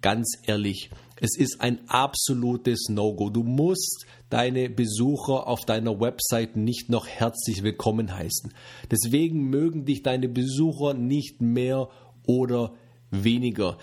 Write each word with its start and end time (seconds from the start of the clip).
ganz 0.00 0.38
ehrlich, 0.46 0.90
es 1.20 1.36
ist 1.36 1.60
ein 1.60 1.80
absolutes 1.88 2.88
No-Go. 2.88 3.28
Du 3.28 3.42
musst 3.42 4.06
deine 4.30 4.70
Besucher 4.70 5.46
auf 5.46 5.66
deiner 5.66 6.00
Website 6.00 6.56
nicht 6.56 6.88
noch 6.88 7.06
herzlich 7.06 7.62
willkommen 7.62 8.16
heißen. 8.16 8.54
Deswegen 8.90 9.50
mögen 9.50 9.84
dich 9.84 10.02
deine 10.02 10.28
Besucher 10.28 10.94
nicht 10.94 11.42
mehr 11.42 11.90
oder 12.26 12.72
weniger. 13.10 13.76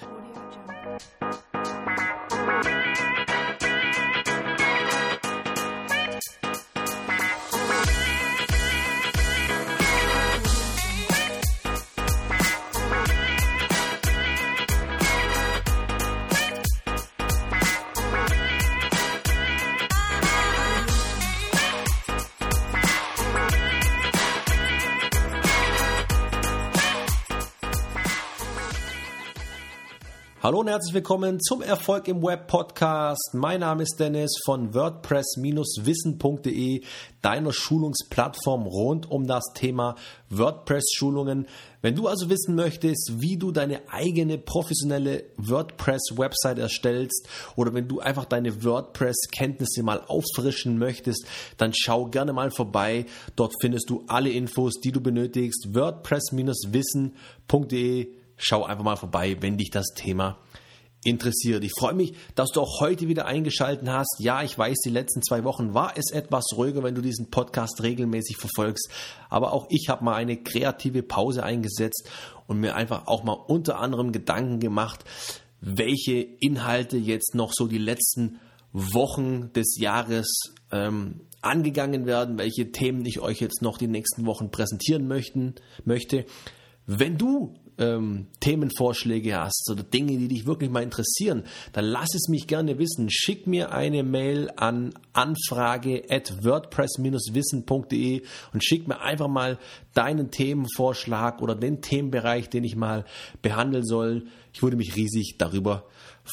Hallo 30.48 30.62
und 30.62 30.70
herzlich 30.70 30.94
willkommen 30.94 31.42
zum 31.42 31.62
Erfolg 31.62 32.08
im 32.08 32.24
Web 32.24 32.48
Podcast. 32.48 33.32
Mein 33.34 33.60
Name 33.60 33.84
ist 33.84 34.00
Dennis 34.00 34.32
von 34.46 34.74
WordPress-wissen.de, 34.74 36.86
deiner 37.22 37.52
Schulungsplattform 37.52 38.66
rund 38.66 39.12
um 39.12 39.28
das 39.28 39.44
Thema 39.54 39.96
WordPress-Schulungen. 40.30 41.48
Wenn 41.82 41.96
du 41.96 42.08
also 42.08 42.30
wissen 42.30 42.56
möchtest, 42.56 43.16
wie 43.18 43.36
du 43.36 43.52
deine 43.52 43.82
eigene 43.92 44.38
professionelle 44.38 45.26
WordPress-Website 45.36 46.60
erstellst 46.60 47.28
oder 47.58 47.74
wenn 47.74 47.90
du 47.90 48.00
einfach 48.00 48.24
deine 48.24 48.64
WordPress-Kenntnisse 48.64 49.84
mal 49.84 50.02
auffrischen 50.08 50.78
möchtest, 50.78 51.26
dann 51.58 51.74
schau 51.76 52.06
gerne 52.06 52.32
mal 52.32 52.52
vorbei. 52.52 53.06
Dort 53.36 53.54
findest 53.60 53.90
du 53.90 54.06
alle 54.08 54.30
Infos, 54.30 54.80
die 54.80 54.94
du 54.94 55.02
benötigst. 55.02 55.76
WordPress-wissen.de 55.76 58.08
schau 58.38 58.64
einfach 58.64 58.84
mal 58.84 58.96
vorbei, 58.96 59.38
wenn 59.42 59.58
dich 59.58 59.72
das 59.72 59.88
Thema 59.96 60.38
interessiert. 61.04 61.64
Ich 61.64 61.74
freue 61.78 61.94
mich, 61.94 62.14
dass 62.36 62.50
du 62.52 62.62
auch 62.62 62.82
heute 62.82 63.08
wieder 63.08 63.26
eingeschaltet 63.26 63.88
hast. 63.88 64.18
Ja, 64.20 64.44
ich 64.44 64.58
weiß, 64.58 64.78
die 64.86 64.90
letzten 64.90 65.22
zwei 65.22 65.44
Wochen 65.44 65.74
war 65.74 65.94
es 65.96 66.12
etwas 66.12 66.46
ruhiger, 66.56 66.84
wenn 66.84 66.96
du 66.96 67.02
diesen 67.02 67.30
Podcast 67.30 67.82
regelmäßig 67.82 68.38
verfolgst. 68.38 68.90
Aber 69.30 69.54
auch 69.54 69.68
ich 69.70 69.90
habe 69.90 70.04
mal 70.04 70.16
eine 70.16 70.38
kreative 70.38 71.04
Pause 71.04 71.44
eingesetzt 71.44 72.10
und 72.48 72.60
mir 72.60 72.76
einfach 72.76 73.08
auch 73.08 73.24
mal 73.24 73.34
unter 73.34 73.80
anderem 73.80 74.12
Gedanken 74.12 74.60
gemacht, 74.60 75.06
welche 75.62 76.20
Inhalte 76.40 76.98
jetzt 76.98 77.36
noch 77.36 77.52
so 77.54 77.68
die 77.68 77.78
letzten 77.78 78.40
Wochen 78.74 79.52
des 79.54 79.78
Jahres 79.80 80.28
ähm, 80.72 81.22
angegangen 81.42 82.06
werden, 82.06 82.38
welche 82.38 82.72
Themen 82.72 83.06
ich 83.06 83.20
euch 83.20 83.40
jetzt 83.40 83.62
noch 83.62 83.78
die 83.78 83.88
nächsten 83.88 84.26
Wochen 84.26 84.52
präsentieren 84.52 85.08
möchten, 85.08 85.56
möchte. 85.86 86.26
Wenn 86.86 87.18
du 87.18 87.56
ähm, 87.78 88.28
Themenvorschläge 88.40 89.38
hast 89.38 89.70
oder 89.72 89.84
Dinge, 89.84 90.18
die 90.18 90.28
dich 90.28 90.46
wirklich 90.46 90.70
mal 90.70 90.84
interessieren, 90.84 91.44
dann 91.74 91.86
lass 91.86 92.14
es 92.16 92.28
mich 92.30 92.48
gerne 92.48 92.80
wissen. 92.80 93.10
Schick 93.10 93.48
mir 93.48 93.72
eine 93.72 94.04
Mail 94.04 94.52
an 94.56 94.94
anfrage 95.14 96.04
at 96.10 96.44
wordpress-wissen.de 96.44 98.22
und 98.54 98.64
schick 98.64 98.88
mir 98.88 99.02
einfach 99.02 99.28
mal 99.28 99.58
deinen 99.94 100.32
Themenvorschlag 100.32 101.42
oder 101.42 101.56
den 101.56 101.82
Themenbereich, 101.82 102.50
den 102.50 102.64
ich 102.64 102.76
mal 102.76 103.06
behandeln 103.42 103.86
soll. 103.86 104.28
Ich 104.54 104.62
würde 104.62 104.78
mich 104.78 104.96
riesig 104.96 105.36
darüber 105.38 105.86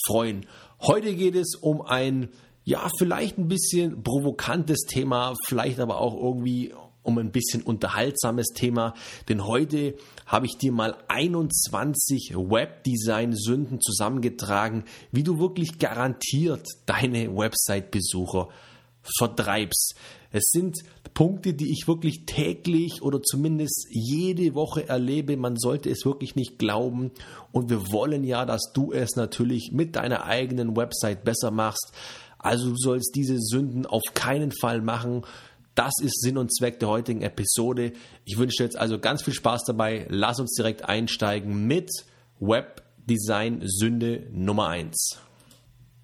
freuen. 0.07 0.47
Heute 0.81 1.15
geht 1.15 1.35
es 1.35 1.55
um 1.55 1.83
ein 1.83 2.29
ja, 2.67 2.89
vielleicht 2.99 3.37
ein 3.37 3.49
bisschen 3.49 4.03
provokantes 4.03 4.87
Thema, 4.89 5.35
vielleicht 5.47 5.81
aber 5.81 6.01
auch 6.01 6.17
irgendwie 6.17 6.73
um 7.05 7.19
ein 7.19 7.31
bisschen 7.31 7.63
unterhaltsames 7.63 8.49
Thema, 8.49 8.95
denn 9.29 9.47
heute 9.47 9.95
habe 10.27 10.47
ich 10.47 10.59
dir 10.59 10.73
mal 10.73 10.97
21 11.07 12.35
Webdesign-Sünden 12.35 13.81
zusammengetragen, 13.81 14.85
wie 15.13 15.23
du 15.23 15.39
wirklich 15.39 15.79
garantiert 15.79 16.67
deine 16.87 17.37
Website-Besucher 17.37 18.49
vertreibst. 19.19 19.95
Es 20.31 20.45
sind 20.51 20.79
Punkte, 21.13 21.55
die 21.55 21.71
ich 21.71 21.87
wirklich 21.87 22.27
täglich 22.27 23.03
oder 23.03 23.23
zumindest 23.23 23.87
jede 23.91 24.55
Woche 24.55 24.89
erlebe. 24.89 25.37
Man 25.37 25.57
sollte 25.57 25.91
es 25.91 26.05
wirklich 26.05 26.35
nicht 26.35 26.59
glauben. 26.59 27.13
Und 27.53 27.71
wir 27.71 27.93
wollen 27.93 28.25
ja, 28.25 28.45
dass 28.45 28.73
du 28.75 28.93
es 28.93 29.15
natürlich 29.15 29.71
mit 29.73 29.95
deiner 29.95 30.25
eigenen 30.25 30.77
Website 30.77 31.23
besser 31.23 31.53
machst. 31.53 31.93
Also 32.39 32.71
du 32.71 32.77
sollst 32.77 33.13
diese 33.15 33.39
Sünden 33.39 33.87
auf 33.87 34.03
keinen 34.15 34.51
Fall 34.51 34.83
machen. 34.83 35.23
Das 35.75 35.93
ist 36.01 36.21
Sinn 36.21 36.39
und 36.39 36.55
Zweck 36.55 36.79
der 36.79 36.89
heutigen 36.89 37.23
Episode. 37.23 37.93
Ich 38.25 38.39
wünsche 38.39 38.59
dir 38.59 38.65
jetzt 38.65 38.79
also 38.79 38.99
ganz 38.99 39.23
viel 39.25 39.35
Spaß 39.35 39.65
dabei. 39.65 40.07
Lass 40.09 40.39
uns 40.39 40.55
direkt 40.55 40.89
einsteigen 40.89 41.67
mit 41.67 41.91
Webdesign 42.39 43.61
Sünde 43.65 44.29
Nummer 44.31 44.69
1. 44.69 45.19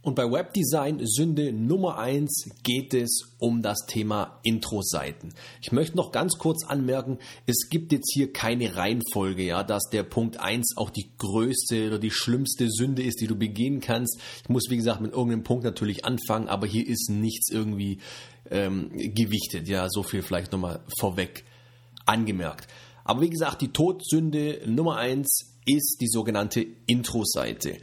Und 0.02 0.14
bei 0.14 0.30
Webdesign 0.30 1.00
Sünde 1.04 1.52
Nummer 1.52 1.98
1 1.98 2.48
geht 2.62 2.94
es 2.94 3.34
um 3.38 3.60
das 3.60 3.84
Thema 3.86 4.40
Intro-Seiten. 4.42 5.34
Ich 5.60 5.72
möchte 5.72 5.98
noch 5.98 6.10
ganz 6.10 6.38
kurz 6.38 6.64
anmerken, 6.64 7.18
es 7.44 7.68
gibt 7.68 7.92
jetzt 7.92 8.10
hier 8.14 8.32
keine 8.32 8.76
Reihenfolge, 8.76 9.42
ja, 9.42 9.62
dass 9.62 9.90
der 9.92 10.02
Punkt 10.04 10.40
1 10.40 10.78
auch 10.78 10.88
die 10.88 11.10
größte 11.18 11.88
oder 11.88 11.98
die 11.98 12.10
schlimmste 12.10 12.70
Sünde 12.70 13.02
ist, 13.02 13.20
die 13.20 13.26
du 13.26 13.36
begehen 13.36 13.80
kannst. 13.80 14.18
Ich 14.42 14.48
muss, 14.48 14.70
wie 14.70 14.78
gesagt, 14.78 15.02
mit 15.02 15.12
irgendeinem 15.12 15.44
Punkt 15.44 15.64
natürlich 15.64 16.06
anfangen, 16.06 16.48
aber 16.48 16.66
hier 16.66 16.86
ist 16.88 17.10
nichts 17.10 17.50
irgendwie 17.50 17.98
ähm, 18.50 18.88
gewichtet. 18.96 19.68
Ja, 19.68 19.86
so 19.90 20.02
viel 20.02 20.22
vielleicht 20.22 20.52
nochmal 20.52 20.80
vorweg 20.98 21.44
angemerkt. 22.06 22.68
Aber 23.04 23.20
wie 23.20 23.30
gesagt, 23.30 23.60
die 23.60 23.68
Todsünde 23.68 24.62
Nummer 24.64 24.96
eins 24.96 25.58
ist 25.66 25.98
die 26.00 26.08
sogenannte 26.08 26.64
Intro-Seite. 26.86 27.76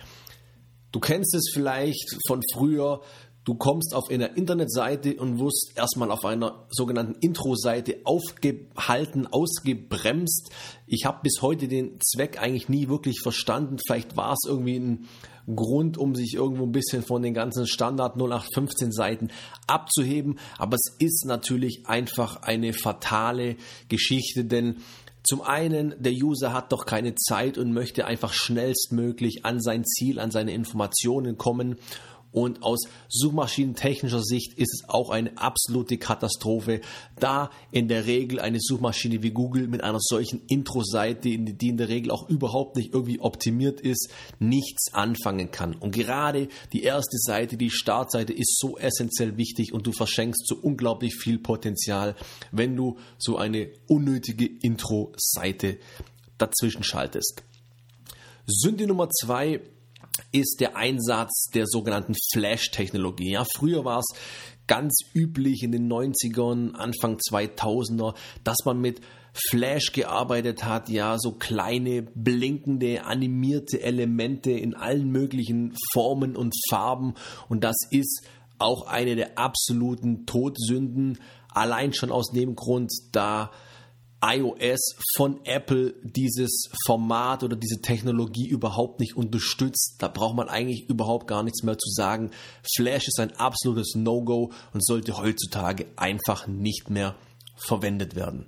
Du 0.91 0.99
kennst 0.99 1.35
es 1.35 1.51
vielleicht 1.53 2.17
von 2.27 2.41
früher. 2.53 3.01
Du 3.43 3.55
kommst 3.55 3.95
auf 3.95 4.09
einer 4.09 4.35
Internetseite 4.35 5.15
und 5.15 5.39
wirst 5.39 5.71
erstmal 5.75 6.11
auf 6.11 6.25
einer 6.25 6.67
sogenannten 6.69 7.15
Intro-Seite 7.21 8.01
aufgehalten, 8.03 9.25
ausgebremst. 9.25 10.49
Ich 10.85 11.05
habe 11.05 11.19
bis 11.23 11.41
heute 11.41 11.69
den 11.69 11.97
Zweck 12.01 12.41
eigentlich 12.41 12.67
nie 12.67 12.89
wirklich 12.89 13.21
verstanden. 13.21 13.77
Vielleicht 13.85 14.17
war 14.17 14.33
es 14.33 14.49
irgendwie 14.49 14.79
ein 14.79 15.07
Grund, 15.55 15.97
um 15.97 16.13
sich 16.13 16.33
irgendwo 16.33 16.63
ein 16.65 16.73
bisschen 16.73 17.03
von 17.03 17.21
den 17.21 17.33
ganzen 17.33 17.67
Standard 17.67 18.17
0815 18.17 18.91
Seiten 18.91 19.29
abzuheben. 19.65 20.39
Aber 20.57 20.75
es 20.75 20.93
ist 20.99 21.25
natürlich 21.25 21.83
einfach 21.85 22.41
eine 22.41 22.73
fatale 22.73 23.55
Geschichte, 23.87 24.43
denn 24.43 24.79
zum 25.27 25.41
einen, 25.41 25.93
der 26.01 26.13
User 26.13 26.53
hat 26.53 26.71
doch 26.71 26.85
keine 26.85 27.13
Zeit 27.15 27.57
und 27.57 27.73
möchte 27.73 28.05
einfach 28.05 28.31
schnellstmöglich 28.31 29.43
an 29.43 29.59
sein 29.59 29.83
Ziel, 29.83 30.19
an 30.19 30.31
seine 30.31 30.53
Informationen 30.53 31.37
kommen 31.37 31.75
und 32.37 32.61
aus 32.61 32.83
suchmaschinentechnischer 33.09 34.21
Sicht 34.21 34.53
ist 34.53 34.71
es 34.71 34.89
auch 34.89 35.09
eine 35.09 35.35
absolute 35.39 35.97
Katastrophe, 35.97 36.81
da 37.19 37.49
in 37.71 37.87
der 37.87 38.05
Regel 38.05 38.39
eine 38.39 38.59
Suchmaschine 38.59 39.23
wie 39.23 39.31
Google 39.31 39.67
mit 39.67 39.83
einer 39.83 39.97
solchen 39.99 40.43
Intro-Seite, 40.47 41.29
die 41.39 41.67
in 41.67 41.77
der 41.77 41.89
Regel 41.89 42.11
auch 42.11 42.29
überhaupt 42.29 42.75
nicht 42.75 42.93
irgendwie 42.93 43.19
optimiert 43.19 43.81
ist, 43.81 44.11
nichts 44.37 44.93
anfangen 44.93 45.49
kann. 45.49 45.73
Und 45.73 45.95
gerade 45.95 46.47
die 46.73 46.83
erste 46.83 47.17
Seite, 47.17 47.57
die 47.57 47.71
Startseite, 47.71 48.33
ist 48.33 48.59
so 48.59 48.77
essentiell 48.77 49.35
wichtig 49.37 49.73
und 49.73 49.87
du 49.87 49.91
verschenkst 49.91 50.45
so 50.47 50.57
unglaublich 50.57 51.15
viel 51.15 51.39
Potenzial, 51.39 52.15
wenn 52.51 52.75
du 52.75 52.97
so 53.17 53.37
eine 53.37 53.71
unnötige 53.87 54.45
Intro-Seite 54.45 55.79
dazwischen 56.37 56.83
schaltest. 56.83 57.41
Sünde 58.45 58.85
Nummer 58.85 59.09
zwei 59.09 59.59
ist 60.31 60.57
der 60.59 60.75
Einsatz 60.75 61.49
der 61.53 61.65
sogenannten 61.67 62.15
Flash-Technologie. 62.33 63.31
Ja, 63.31 63.45
früher 63.45 63.85
war 63.85 63.99
es 63.99 64.07
ganz 64.67 64.99
üblich 65.13 65.63
in 65.63 65.71
den 65.71 65.91
90ern, 65.91 66.73
Anfang 66.73 67.17
2000er, 67.17 68.15
dass 68.43 68.57
man 68.65 68.79
mit 68.79 69.01
Flash 69.49 69.91
gearbeitet 69.91 70.63
hat, 70.63 70.89
ja, 70.89 71.17
so 71.19 71.33
kleine 71.33 72.01
blinkende 72.01 73.05
animierte 73.05 73.81
Elemente 73.81 74.51
in 74.51 74.75
allen 74.75 75.11
möglichen 75.11 75.75
Formen 75.93 76.35
und 76.35 76.55
Farben 76.69 77.13
und 77.47 77.63
das 77.63 77.75
ist 77.91 78.25
auch 78.59 78.87
eine 78.87 79.15
der 79.15 79.37
absoluten 79.37 80.25
Todsünden, 80.25 81.19
allein 81.49 81.93
schon 81.93 82.11
aus 82.11 82.31
dem 82.31 82.55
Grund, 82.55 82.91
da 83.11 83.51
iOS 84.21 84.95
von 85.15 85.45
Apple 85.45 85.93
dieses 86.03 86.69
Format 86.85 87.43
oder 87.43 87.55
diese 87.55 87.81
Technologie 87.81 88.47
überhaupt 88.47 88.99
nicht 88.99 89.15
unterstützt. 89.15 89.95
Da 89.99 90.07
braucht 90.07 90.35
man 90.35 90.49
eigentlich 90.49 90.89
überhaupt 90.89 91.27
gar 91.27 91.43
nichts 91.43 91.63
mehr 91.63 91.77
zu 91.77 91.89
sagen. 91.89 92.31
Flash 92.75 93.07
ist 93.07 93.19
ein 93.19 93.35
absolutes 93.35 93.93
No-Go 93.95 94.51
und 94.73 94.85
sollte 94.85 95.17
heutzutage 95.17 95.85
einfach 95.95 96.47
nicht 96.47 96.89
mehr 96.89 97.15
verwendet 97.55 98.15
werden. 98.15 98.47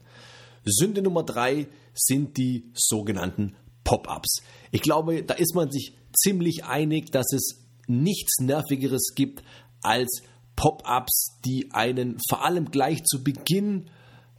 Sünde 0.66 1.02
Nummer 1.02 1.24
drei 1.24 1.68
sind 1.94 2.38
die 2.38 2.72
sogenannten 2.74 3.56
Pop-ups. 3.84 4.42
Ich 4.72 4.82
glaube, 4.82 5.24
da 5.24 5.36
ist 5.36 5.56
man 5.56 5.72
sich 5.72 5.94
ziemlich 6.14 6.66
einig, 6.66 7.12
dass 7.12 7.32
es 7.34 7.60
nichts 7.88 8.40
Nervigeres 8.40 9.14
gibt 9.16 9.44
als 9.82 10.22
Pop-ups, 10.56 11.40
die 11.46 11.72
einen 11.72 12.18
vor 12.28 12.44
allem 12.44 12.72
gleich 12.72 13.04
zu 13.04 13.24
Beginn 13.24 13.90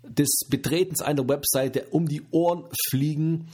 des 0.03 0.41
Betretens 0.49 1.03
einer 1.03 1.29
Webseite 1.29 1.87
um 1.91 2.09
die 2.09 2.23
Ohren 2.31 2.65
fliegen, 2.89 3.49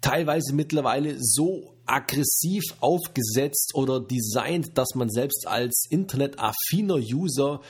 teilweise 0.00 0.54
mittlerweile 0.54 1.16
so 1.18 1.74
aggressiv 1.86 2.62
aufgesetzt 2.80 3.72
oder 3.74 4.00
designt, 4.00 4.78
dass 4.78 4.94
man 4.94 5.10
selbst 5.10 5.46
als 5.46 5.86
internetaffiner 5.90 6.96
User 6.96 7.60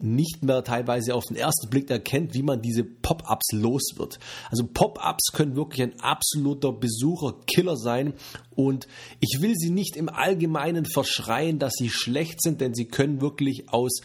nicht 0.00 0.44
mehr 0.44 0.62
teilweise 0.62 1.14
auf 1.14 1.24
den 1.24 1.36
ersten 1.36 1.68
Blick 1.70 1.90
erkennt, 1.90 2.34
wie 2.34 2.42
man 2.42 2.62
diese 2.62 2.84
Pop-ups 2.84 3.52
los 3.52 3.94
wird. 3.96 4.18
Also 4.48 4.64
Pop-ups 4.64 5.32
können 5.32 5.56
wirklich 5.56 5.82
ein 5.82 5.98
absoluter 6.00 6.72
Besucherkiller 6.72 7.76
sein 7.76 8.14
und 8.54 8.86
ich 9.20 9.38
will 9.40 9.54
sie 9.56 9.70
nicht 9.70 9.96
im 9.96 10.08
Allgemeinen 10.08 10.84
verschreien, 10.86 11.58
dass 11.58 11.74
sie 11.74 11.90
schlecht 11.90 12.40
sind, 12.42 12.60
denn 12.60 12.74
sie 12.74 12.86
können 12.86 13.20
wirklich 13.20 13.70
aus 13.70 14.00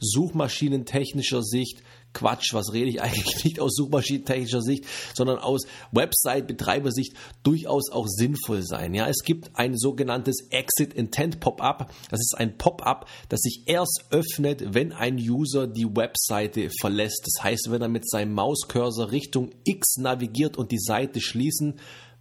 suchmaschinentechnischer 0.00 1.42
Sicht 1.42 1.82
Quatsch, 2.12 2.52
was 2.52 2.72
rede 2.72 2.90
ich 2.90 3.02
eigentlich 3.02 3.44
nicht 3.44 3.60
aus 3.60 3.74
suchmaschinentechnischer 3.74 4.62
Sicht, 4.62 4.84
sondern 5.14 5.38
aus 5.38 5.66
Website-Betreibersicht 5.92 7.14
durchaus 7.42 7.90
auch 7.90 8.06
sinnvoll 8.06 8.62
sein. 8.62 8.94
Ja, 8.94 9.08
es 9.08 9.22
gibt 9.24 9.50
ein 9.54 9.76
sogenanntes 9.76 10.48
Exit 10.50 10.94
Intent 10.94 11.40
Pop-up. 11.40 11.92
Das 12.10 12.20
ist 12.20 12.34
ein 12.36 12.58
Pop-up, 12.58 13.08
das 13.28 13.40
sich 13.40 13.64
erst 13.66 14.04
öffnet, 14.10 14.74
wenn 14.74 14.92
ein 14.92 15.16
User 15.16 15.66
die 15.66 15.86
Webseite 15.86 16.70
verlässt. 16.80 17.22
Das 17.24 17.44
heißt, 17.44 17.68
wenn 17.70 17.82
er 17.82 17.88
mit 17.88 18.08
seinem 18.08 18.34
Mauscursor 18.34 19.10
Richtung 19.10 19.50
X 19.64 19.96
navigiert 19.98 20.56
und 20.56 20.72
die 20.72 20.80
Seite 20.80 21.20
schließen 21.20 21.78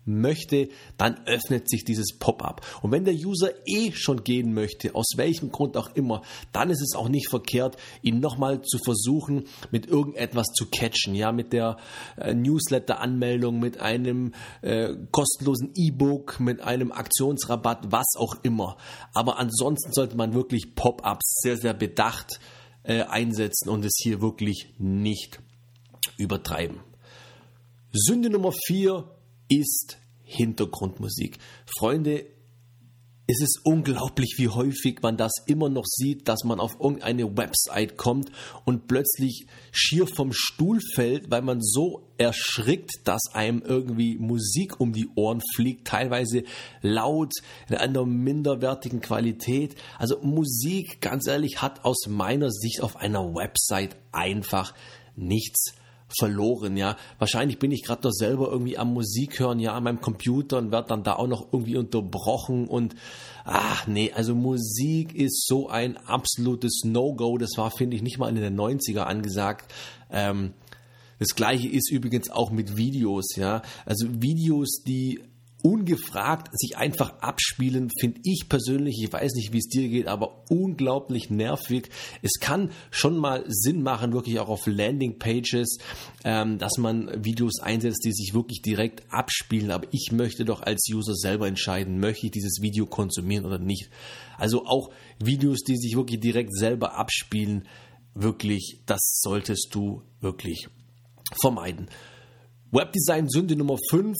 möchte, 0.07 0.69
dann 0.97 1.19
öffnet 1.25 1.69
sich 1.69 1.83
dieses 1.83 2.17
Pop-up. 2.17 2.65
Und 2.81 2.91
wenn 2.91 3.05
der 3.05 3.13
User 3.13 3.51
eh 3.65 3.91
schon 3.91 4.23
gehen 4.23 4.53
möchte, 4.53 4.95
aus 4.95 5.13
welchem 5.15 5.51
Grund 5.51 5.77
auch 5.77 5.95
immer, 5.95 6.21
dann 6.53 6.69
ist 6.69 6.81
es 6.81 6.95
auch 6.95 7.09
nicht 7.09 7.29
verkehrt, 7.29 7.77
ihn 8.01 8.19
nochmal 8.19 8.61
zu 8.61 8.77
versuchen, 8.77 9.45
mit 9.71 9.87
irgendetwas 9.87 10.47
zu 10.53 10.65
catchen. 10.67 11.15
Ja, 11.15 11.31
mit 11.31 11.53
der 11.53 11.77
äh, 12.17 12.33
Newsletter-Anmeldung, 12.33 13.59
mit 13.59 13.79
einem 13.79 14.33
äh, 14.61 14.95
kostenlosen 15.11 15.71
E-Book, 15.75 16.39
mit 16.39 16.61
einem 16.61 16.91
Aktionsrabatt, 16.91 17.91
was 17.91 18.07
auch 18.17 18.35
immer. 18.43 18.77
Aber 19.13 19.37
ansonsten 19.37 19.93
sollte 19.93 20.15
man 20.15 20.33
wirklich 20.33 20.75
Pop-ups 20.75 21.41
sehr, 21.41 21.57
sehr 21.57 21.73
bedacht 21.73 22.39
äh, 22.83 23.03
einsetzen 23.03 23.69
und 23.69 23.83
es 23.83 23.97
hier 24.01 24.21
wirklich 24.21 24.73
nicht 24.77 25.39
übertreiben. 26.17 26.79
Sünde 27.91 28.29
Nummer 28.29 28.51
vier 28.51 29.05
ist 29.49 29.97
Hintergrundmusik. 30.23 31.39
Freunde, 31.77 32.25
es 33.29 33.41
ist 33.41 33.59
unglaublich, 33.65 34.35
wie 34.37 34.47
häufig 34.47 35.01
man 35.01 35.17
das 35.17 35.33
immer 35.47 35.67
noch 35.67 35.83
sieht, 35.85 36.29
dass 36.29 36.45
man 36.45 36.61
auf 36.61 36.79
irgendeine 36.79 37.35
Website 37.35 37.97
kommt 37.97 38.31
und 38.63 38.87
plötzlich 38.87 39.47
schier 39.73 40.07
vom 40.07 40.31
Stuhl 40.31 40.79
fällt, 40.95 41.29
weil 41.29 41.41
man 41.41 41.61
so 41.61 42.07
erschrickt, 42.17 42.91
dass 43.03 43.21
einem 43.33 43.61
irgendwie 43.61 44.17
Musik 44.17 44.79
um 44.79 44.93
die 44.93 45.09
Ohren 45.15 45.41
fliegt, 45.55 45.87
teilweise 45.87 46.43
laut, 46.81 47.33
in 47.67 47.75
einer 47.75 48.05
minderwertigen 48.05 49.01
Qualität. 49.01 49.75
Also 49.99 50.21
Musik, 50.21 51.01
ganz 51.01 51.27
ehrlich, 51.27 51.61
hat 51.61 51.83
aus 51.83 52.07
meiner 52.07 52.49
Sicht 52.49 52.81
auf 52.81 52.95
einer 52.95 53.35
Website 53.35 53.97
einfach 54.13 54.73
nichts 55.17 55.73
verloren, 56.07 56.77
ja. 56.77 56.95
Wahrscheinlich 57.19 57.59
bin 57.59 57.71
ich 57.71 57.83
gerade 57.83 58.01
doch 58.01 58.11
selber 58.11 58.49
irgendwie 58.49 58.77
am 58.77 58.93
Musik 58.93 59.39
hören, 59.39 59.59
ja, 59.59 59.73
an 59.73 59.83
meinem 59.83 60.01
Computer 60.01 60.57
und 60.57 60.71
werde 60.71 60.89
dann 60.89 61.03
da 61.03 61.13
auch 61.13 61.27
noch 61.27 61.51
irgendwie 61.51 61.77
unterbrochen 61.77 62.67
und 62.67 62.95
ach 63.43 63.87
nee, 63.87 64.11
also 64.13 64.35
Musik 64.35 65.13
ist 65.15 65.45
so 65.47 65.69
ein 65.69 65.97
absolutes 65.97 66.81
No-Go. 66.85 67.37
Das 67.37 67.51
war, 67.57 67.71
finde 67.71 67.95
ich, 67.95 68.01
nicht 68.01 68.17
mal 68.17 68.29
in 68.29 68.35
den 68.35 68.59
90er 68.59 69.01
angesagt. 69.01 69.73
Ähm, 70.11 70.53
das 71.19 71.35
gleiche 71.35 71.67
ist 71.67 71.91
übrigens 71.91 72.29
auch 72.29 72.51
mit 72.51 72.77
Videos, 72.77 73.35
ja. 73.35 73.61
Also 73.85 74.07
Videos, 74.21 74.83
die 74.85 75.21
ungefragt 75.63 76.49
sich 76.53 76.77
einfach 76.77 77.19
abspielen, 77.19 77.89
finde 77.99 78.21
ich 78.23 78.47
persönlich, 78.47 79.01
ich 79.01 79.11
weiß 79.11 79.33
nicht, 79.33 79.53
wie 79.53 79.57
es 79.57 79.67
dir 79.67 79.89
geht, 79.89 80.07
aber 80.07 80.43
unglaublich 80.49 81.29
nervig. 81.29 81.89
Es 82.21 82.33
kann 82.39 82.71
schon 82.91 83.17
mal 83.17 83.43
Sinn 83.47 83.81
machen, 83.81 84.13
wirklich 84.13 84.39
auch 84.39 84.49
auf 84.49 84.67
Landingpages, 84.67 85.79
ähm, 86.23 86.59
dass 86.59 86.77
man 86.77 87.23
Videos 87.23 87.59
einsetzt, 87.59 88.05
die 88.05 88.13
sich 88.13 88.33
wirklich 88.33 88.61
direkt 88.61 89.11
abspielen. 89.11 89.71
Aber 89.71 89.87
ich 89.91 90.11
möchte 90.11 90.45
doch 90.45 90.61
als 90.61 90.87
User 90.93 91.15
selber 91.15 91.47
entscheiden, 91.47 91.99
möchte 91.99 92.27
ich 92.27 92.31
dieses 92.31 92.61
Video 92.61 92.85
konsumieren 92.85 93.45
oder 93.45 93.59
nicht. 93.59 93.89
Also 94.37 94.65
auch 94.65 94.91
Videos, 95.19 95.63
die 95.63 95.77
sich 95.77 95.95
wirklich 95.95 96.19
direkt 96.19 96.55
selber 96.55 96.95
abspielen, 96.95 97.67
wirklich, 98.13 98.81
das 98.85 99.19
solltest 99.21 99.69
du 99.71 100.03
wirklich 100.21 100.67
vermeiden. 101.41 101.89
Webdesign 102.71 103.27
Sünde 103.29 103.55
Nummer 103.55 103.77
5 103.89 104.15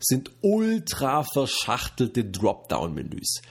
sind 0.00 0.30
ultra 0.40 1.22
verschachtelte 1.22 2.24
Dropdown-Menüs. 2.24 3.42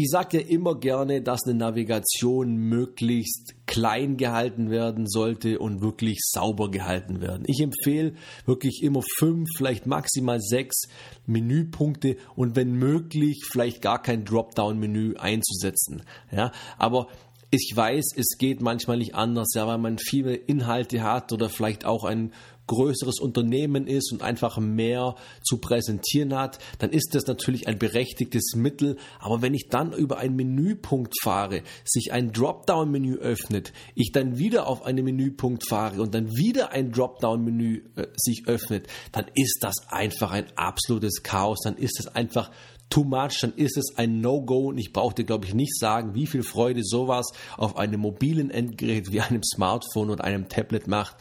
Ich 0.00 0.10
sage 0.10 0.38
ja 0.40 0.46
immer 0.46 0.78
gerne, 0.78 1.22
dass 1.22 1.40
eine 1.44 1.58
Navigation 1.58 2.54
möglichst 2.54 3.54
klein 3.66 4.16
gehalten 4.16 4.70
werden 4.70 5.08
sollte 5.08 5.58
und 5.58 5.80
wirklich 5.80 6.20
sauber 6.22 6.70
gehalten 6.70 7.20
werden. 7.20 7.42
Ich 7.48 7.60
empfehle 7.60 8.14
wirklich 8.46 8.84
immer 8.84 9.02
fünf, 9.18 9.48
vielleicht 9.56 9.86
maximal 9.86 10.40
sechs 10.40 10.82
Menüpunkte 11.26 12.16
und 12.36 12.54
wenn 12.54 12.74
möglich 12.74 13.44
vielleicht 13.50 13.82
gar 13.82 14.00
kein 14.00 14.24
Dropdown-Menü 14.24 15.16
einzusetzen. 15.16 16.04
Ja, 16.30 16.52
aber 16.78 17.08
ich 17.50 17.72
weiß, 17.74 18.12
es 18.14 18.38
geht 18.38 18.60
manchmal 18.60 18.98
nicht 18.98 19.16
anders, 19.16 19.48
ja, 19.54 19.66
weil 19.66 19.78
man 19.78 19.98
viele 19.98 20.34
Inhalte 20.34 21.02
hat 21.02 21.32
oder 21.32 21.48
vielleicht 21.48 21.84
auch 21.84 22.04
ein 22.04 22.32
größeres 22.68 23.18
Unternehmen 23.18 23.88
ist 23.88 24.12
und 24.12 24.22
einfach 24.22 24.58
mehr 24.58 25.16
zu 25.42 25.58
präsentieren 25.58 26.36
hat, 26.36 26.60
dann 26.78 26.90
ist 26.90 27.16
das 27.16 27.26
natürlich 27.26 27.66
ein 27.66 27.78
berechtigtes 27.78 28.54
Mittel. 28.54 28.96
Aber 29.18 29.42
wenn 29.42 29.54
ich 29.54 29.68
dann 29.68 29.92
über 29.92 30.18
einen 30.18 30.36
Menüpunkt 30.36 31.14
fahre, 31.20 31.62
sich 31.84 32.12
ein 32.12 32.30
Dropdown-Menü 32.30 33.16
öffnet, 33.16 33.72
ich 33.96 34.12
dann 34.12 34.38
wieder 34.38 34.68
auf 34.68 34.84
einen 34.84 35.04
Menüpunkt 35.04 35.68
fahre 35.68 36.00
und 36.00 36.14
dann 36.14 36.36
wieder 36.36 36.70
ein 36.70 36.92
Dropdown-Menü 36.92 37.82
äh, 37.96 38.06
sich 38.14 38.44
öffnet, 38.46 38.86
dann 39.10 39.26
ist 39.34 39.58
das 39.62 39.74
einfach 39.88 40.30
ein 40.30 40.46
absolutes 40.54 41.22
Chaos. 41.24 41.58
Dann 41.64 41.76
ist 41.76 41.98
es 41.98 42.06
einfach 42.06 42.50
too 42.90 43.04
much, 43.04 43.40
dann 43.40 43.52
ist 43.54 43.76
es 43.76 43.96
ein 43.96 44.20
No-Go 44.20 44.68
und 44.68 44.78
ich 44.78 44.92
brauche 44.92 45.14
dir, 45.14 45.24
glaube 45.24 45.46
ich, 45.46 45.54
nicht 45.54 45.78
sagen, 45.78 46.14
wie 46.14 46.26
viel 46.26 46.42
Freude 46.42 46.82
sowas 46.84 47.26
auf 47.56 47.76
einem 47.76 48.00
mobilen 48.00 48.50
Endgerät 48.50 49.12
wie 49.12 49.20
einem 49.20 49.42
Smartphone 49.42 50.10
oder 50.10 50.24
einem 50.24 50.48
Tablet 50.48 50.86
macht, 50.86 51.16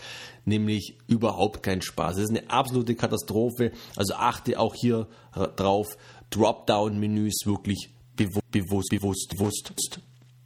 nämlich 0.48 0.98
überhaupt 1.08 1.62
keinen 1.62 1.82
Spaß. 1.82 2.18
Es 2.18 2.24
ist 2.24 2.30
eine 2.30 2.50
absolute 2.50 2.96
Katastrophe, 2.96 3.72
also 3.96 4.16
achte 4.16 4.60
auch 4.60 4.74
hier 4.74 5.08
drauf, 5.56 5.98
Dropdown-Menüs 6.30 7.46
wirklich 7.46 7.90
bewusst, 8.16 8.90
bewusst, 8.90 9.30
bewusst 9.30 10.02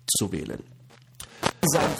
zu 0.07 0.31
wählen. 0.31 0.63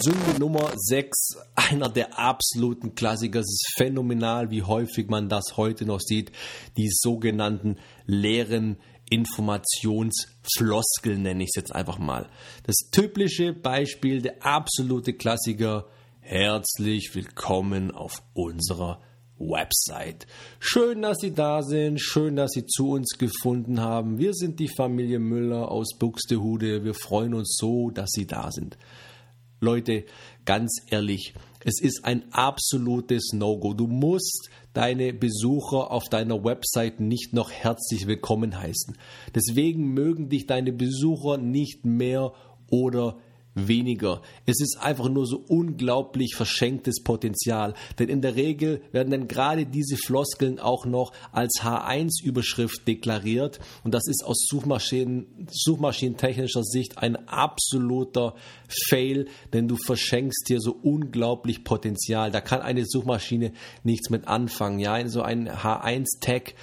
Sünde 0.00 0.38
Nummer 0.38 0.72
6, 0.76 1.36
einer 1.54 1.88
der 1.88 2.18
absoluten 2.18 2.94
Klassiker. 2.94 3.40
Es 3.40 3.46
ist 3.46 3.72
phänomenal, 3.76 4.50
wie 4.50 4.62
häufig 4.62 5.08
man 5.08 5.28
das 5.28 5.56
heute 5.56 5.86
noch 5.86 6.00
sieht. 6.00 6.32
Die 6.76 6.90
sogenannten 6.90 7.78
leeren 8.06 8.76
Informationsfloskel 9.10 11.18
nenne 11.18 11.44
ich 11.44 11.50
es 11.50 11.56
jetzt 11.56 11.74
einfach 11.74 11.98
mal. 11.98 12.28
Das 12.64 12.76
typische 12.90 13.52
Beispiel, 13.52 14.22
der 14.22 14.44
absolute 14.44 15.12
Klassiker. 15.12 15.86
Herzlich 16.24 17.16
willkommen 17.16 17.90
auf 17.90 18.22
unserer 18.32 19.00
Website. 19.38 20.28
Schön, 20.60 21.02
dass 21.02 21.18
Sie 21.18 21.34
da 21.34 21.62
sind. 21.62 22.00
Schön, 22.00 22.36
dass 22.36 22.52
Sie 22.52 22.64
zu 22.64 22.90
uns 22.90 23.18
gefunden 23.18 23.80
haben. 23.80 24.18
Wir 24.18 24.32
sind 24.32 24.60
die 24.60 24.68
Familie 24.68 25.18
Müller 25.18 25.68
aus 25.72 25.98
Buxtehude. 25.98 26.84
Wir 26.84 26.94
freuen 26.94 27.34
uns 27.34 27.56
so, 27.58 27.90
dass 27.90 28.10
Sie 28.12 28.28
da 28.28 28.52
sind. 28.52 28.78
Leute, 29.60 30.04
ganz 30.44 30.82
ehrlich, 30.90 31.34
es 31.64 31.80
ist 31.82 32.04
ein 32.04 32.22
absolutes 32.32 33.32
No-Go. 33.32 33.74
Du 33.74 33.88
musst 33.88 34.48
deine 34.74 35.12
Besucher 35.12 35.90
auf 35.90 36.04
deiner 36.08 36.44
Website 36.44 37.00
nicht 37.00 37.32
noch 37.32 37.50
herzlich 37.50 38.06
willkommen 38.06 38.60
heißen. 38.60 38.96
Deswegen 39.34 39.92
mögen 39.92 40.28
dich 40.28 40.46
deine 40.46 40.72
Besucher 40.72 41.36
nicht 41.36 41.84
mehr 41.84 42.32
oder 42.70 43.06
weniger. 43.06 43.31
Es 43.54 44.60
ist 44.60 44.78
einfach 44.80 45.08
nur 45.08 45.26
so 45.26 45.44
unglaublich 45.46 46.34
verschenktes 46.34 47.02
Potenzial. 47.02 47.74
Denn 47.98 48.08
in 48.08 48.22
der 48.22 48.34
Regel 48.34 48.80
werden 48.92 49.10
dann 49.10 49.28
gerade 49.28 49.66
diese 49.66 49.96
Floskeln 49.96 50.58
auch 50.58 50.86
noch 50.86 51.12
als 51.32 51.60
H1-Überschrift 51.62 52.88
deklariert. 52.88 53.60
Und 53.84 53.92
das 53.92 54.06
ist 54.08 54.24
aus 54.24 54.46
Suchmaschinen, 54.48 55.48
suchmaschinentechnischer 55.50 56.62
Sicht 56.62 56.98
ein 56.98 57.28
absoluter 57.28 58.34
Fail, 58.88 59.26
denn 59.52 59.68
du 59.68 59.76
verschenkst 59.76 60.44
hier 60.48 60.60
so 60.60 60.72
unglaublich 60.82 61.62
Potenzial. 61.62 62.30
Da 62.30 62.40
kann 62.40 62.62
eine 62.62 62.86
Suchmaschine 62.86 63.52
nichts 63.84 64.08
mit 64.08 64.28
anfangen. 64.28 64.78
Ja, 64.78 65.06
so 65.08 65.22
ein 65.22 65.48
H1-Tag 65.48 66.54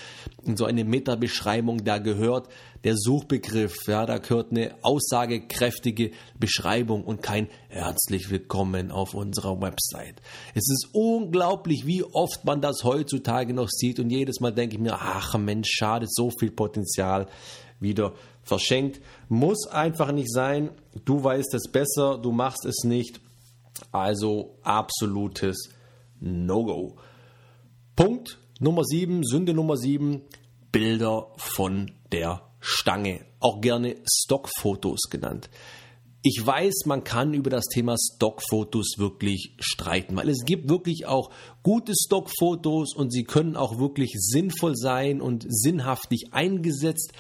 in 0.50 0.58
so 0.58 0.66
eine 0.66 0.84
Meta-Beschreibung, 0.84 1.84
da 1.84 2.00
gehört 2.00 2.50
der 2.84 2.96
Suchbegriff, 2.98 3.88
ja, 3.88 4.06
da 4.06 4.18
gehört 4.18 4.52
eine 4.52 4.74
aussagekräftige 4.82 6.12
Beschreibung 6.40 7.04
und 7.04 7.22
kein 7.22 7.50
herzlich 7.68 8.32
willkommen 8.32 8.92
auf 8.92 9.14
unserer 9.14 9.62
Website. 9.62 10.16
Es 10.56 10.68
ist 10.70 10.90
unglaublich, 10.94 11.86
wie 11.86 12.04
oft 12.04 12.46
man 12.46 12.62
das 12.62 12.84
heutzutage 12.84 13.54
noch 13.54 13.70
sieht 13.70 14.00
und 14.00 14.10
jedes 14.10 14.40
Mal 14.40 14.52
denke 14.52 14.76
ich 14.76 14.82
mir, 14.82 14.96
ach 15.00 15.38
Mensch, 15.38 15.70
schade, 15.70 16.08
so 16.10 16.32
viel 16.32 16.52
Potenzial 16.52 17.28
wieder 17.80 18.14
verschenkt. 18.42 19.02
Muss 19.30 19.68
einfach 19.68 20.12
nicht 20.12 20.32
sein. 20.32 20.72
Du 21.06 21.24
weißt 21.24 21.54
es 21.54 21.70
besser, 21.72 22.18
du 22.18 22.32
machst 22.32 22.66
es 22.66 22.84
nicht. 22.84 23.22
Also 23.92 24.56
absolutes 24.64 25.70
No-Go. 26.20 26.98
Punkt 27.96 28.40
Nummer 28.62 28.84
7, 28.84 29.24
Sünde 29.24 29.54
Nummer 29.54 29.78
7, 29.78 30.22
Bilder 30.72 31.28
von 31.38 31.92
der 32.12 32.42
Stange, 32.60 33.26
auch 33.40 33.62
gerne 33.62 33.96
Stockfotos 34.10 35.10
genannt. 35.10 35.50
Ich 36.22 36.42
weiß, 36.46 36.86
man 36.86 37.06
kann 37.06 37.34
über 37.34 37.50
das 37.50 37.68
Thema 37.68 37.96
Stockfotos 37.98 38.96
wirklich 38.98 39.56
streiten, 39.60 40.18
weil 40.18 40.28
es 40.28 40.44
gibt 40.44 40.68
wirklich 40.68 41.06
auch 41.06 41.30
gute 41.64 41.94
Stockfotos 41.96 42.94
und 42.94 43.14
sie 43.14 43.24
können 43.24 43.56
auch 43.56 43.80
wirklich 43.80 44.12
sinnvoll 44.18 44.76
sein 44.76 45.22
und 45.22 45.46
sinnhaftig 45.48 46.34
eingesetzt 46.34 47.14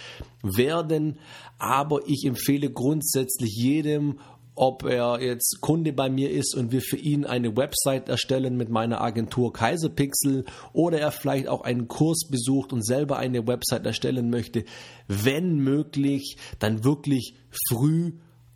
werden. 0.43 1.17
Aber 1.59 2.01
ich 2.07 2.25
empfehle 2.25 2.69
grundsätzlich 2.69 3.55
jedem 3.55 4.19
ob 4.59 4.83
er 4.83 5.21
jetzt 5.21 5.59
Kunde 5.61 5.93
bei 5.93 6.09
mir 6.09 6.29
ist 6.29 6.53
und 6.53 6.73
wir 6.73 6.81
für 6.81 6.97
ihn 6.97 7.25
eine 7.25 7.55
Website 7.55 8.09
erstellen 8.09 8.57
mit 8.57 8.69
meiner 8.69 8.99
Agentur 8.99 9.53
Kaiserpixel 9.53 10.43
oder 10.73 10.99
er 10.99 11.11
vielleicht 11.13 11.47
auch 11.47 11.61
einen 11.61 11.87
Kurs 11.87 12.27
besucht 12.29 12.73
und 12.73 12.85
selber 12.85 13.17
eine 13.17 13.47
Website 13.47 13.85
erstellen 13.85 14.29
möchte, 14.29 14.65
wenn 15.07 15.59
möglich, 15.59 16.35
dann 16.59 16.83
wirklich 16.83 17.35
früh 17.69 18.11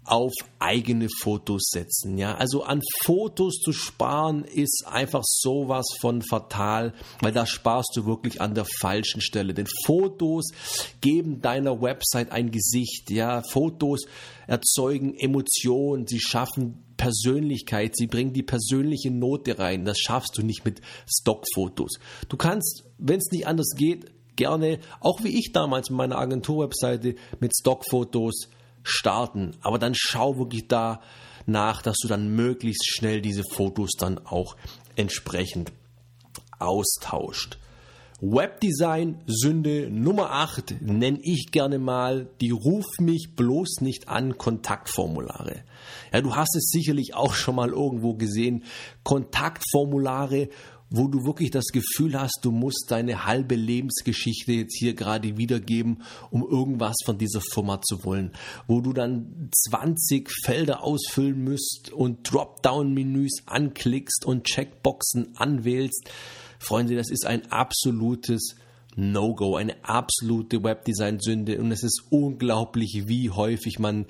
auf 0.05 0.33
eigene 0.59 1.07
Fotos 1.21 1.69
setzen. 1.71 2.17
Ja, 2.17 2.35
also 2.35 2.63
an 2.63 2.81
Fotos 3.03 3.55
zu 3.55 3.71
sparen 3.71 4.43
ist 4.43 4.85
einfach 4.85 5.23
sowas 5.23 5.85
von 6.01 6.21
fatal, 6.21 6.93
weil 7.21 7.31
da 7.31 7.45
sparst 7.45 7.91
du 7.95 8.05
wirklich 8.05 8.41
an 8.41 8.53
der 8.53 8.65
falschen 8.79 9.21
Stelle. 9.21 9.53
Denn 9.53 9.67
Fotos 9.85 10.51
geben 11.01 11.41
deiner 11.41 11.81
Website 11.81 12.31
ein 12.31 12.51
Gesicht. 12.51 13.09
Ja, 13.11 13.41
Fotos 13.43 14.01
erzeugen 14.47 15.15
Emotionen, 15.15 16.05
sie 16.07 16.19
schaffen 16.19 16.83
Persönlichkeit, 16.97 17.95
sie 17.95 18.07
bringen 18.07 18.33
die 18.33 18.43
persönliche 18.43 19.11
Note 19.11 19.57
rein. 19.57 19.85
Das 19.85 19.99
schaffst 19.99 20.37
du 20.37 20.43
nicht 20.43 20.65
mit 20.65 20.81
Stockfotos. 21.07 21.99
Du 22.29 22.37
kannst, 22.37 22.83
wenn 22.97 23.17
es 23.17 23.31
nicht 23.31 23.47
anders 23.47 23.73
geht, 23.75 24.11
gerne, 24.35 24.79
auch 24.99 25.23
wie 25.23 25.37
ich 25.39 25.51
damals 25.53 25.89
mit 25.89 25.97
meiner 25.97 26.17
Agentur-Webseite 26.17 27.15
mit 27.39 27.53
Stockfotos 27.55 28.49
starten. 28.83 29.55
Aber 29.61 29.79
dann 29.79 29.93
schau 29.95 30.37
wirklich 30.37 30.67
da 30.67 31.01
nach, 31.45 31.81
dass 31.81 31.97
du 32.01 32.07
dann 32.07 32.35
möglichst 32.35 32.87
schnell 32.87 33.21
diese 33.21 33.43
Fotos 33.43 33.91
dann 33.97 34.19
auch 34.19 34.55
entsprechend 34.95 35.71
austauscht. 36.59 37.57
Webdesign 38.25 39.21
Sünde 39.27 39.89
Nummer 39.89 40.31
8 40.31 40.81
nenne 40.81 41.19
ich 41.21 41.51
gerne 41.51 41.77
mal 41.77 42.29
die 42.39 42.51
Ruf 42.51 42.85
mich 42.97 43.35
bloß 43.35 43.81
nicht 43.81 44.07
an 44.07 44.37
Kontaktformulare. 44.37 45.65
Ja, 46.13 46.21
du 46.21 46.33
hast 46.33 46.55
es 46.55 46.69
sicherlich 46.69 47.15
auch 47.15 47.33
schon 47.33 47.55
mal 47.55 47.67
irgendwo 47.67 48.13
gesehen. 48.13 48.63
Kontaktformulare, 49.03 50.47
wo 50.93 51.07
du 51.07 51.25
wirklich 51.25 51.49
das 51.49 51.65
Gefühl 51.73 52.21
hast, 52.21 52.41
du 52.43 52.51
musst 52.51 52.85
deine 52.89 53.25
halbe 53.25 53.55
Lebensgeschichte 53.55 54.51
jetzt 54.51 54.77
hier 54.77 54.93
gerade 54.93 55.37
wiedergeben, 55.37 56.03
um 56.29 56.47
irgendwas 56.47 56.95
von 57.03 57.17
dieser 57.17 57.41
Firma 57.41 57.81
zu 57.81 58.05
wollen, 58.05 58.31
wo 58.67 58.79
du 58.79 58.93
dann 58.93 59.49
20 59.69 60.29
Felder 60.45 60.83
ausfüllen 60.83 61.43
müsst 61.43 61.91
und 61.91 62.31
Dropdown-Menüs 62.31 63.41
anklickst 63.47 64.23
und 64.23 64.43
Checkboxen 64.43 65.35
anwählst. 65.35 66.11
Freunde, 66.59 66.95
das 66.95 67.09
ist 67.09 67.25
ein 67.25 67.51
absolutes 67.51 68.55
No-Go, 68.95 69.55
eine 69.55 69.83
absolute 69.83 70.63
Webdesign-Sünde 70.63 71.59
und 71.59 71.71
es 71.71 71.81
ist 71.81 72.03
unglaublich, 72.11 73.07
wie 73.07 73.31
häufig 73.31 73.79
man 73.79 74.05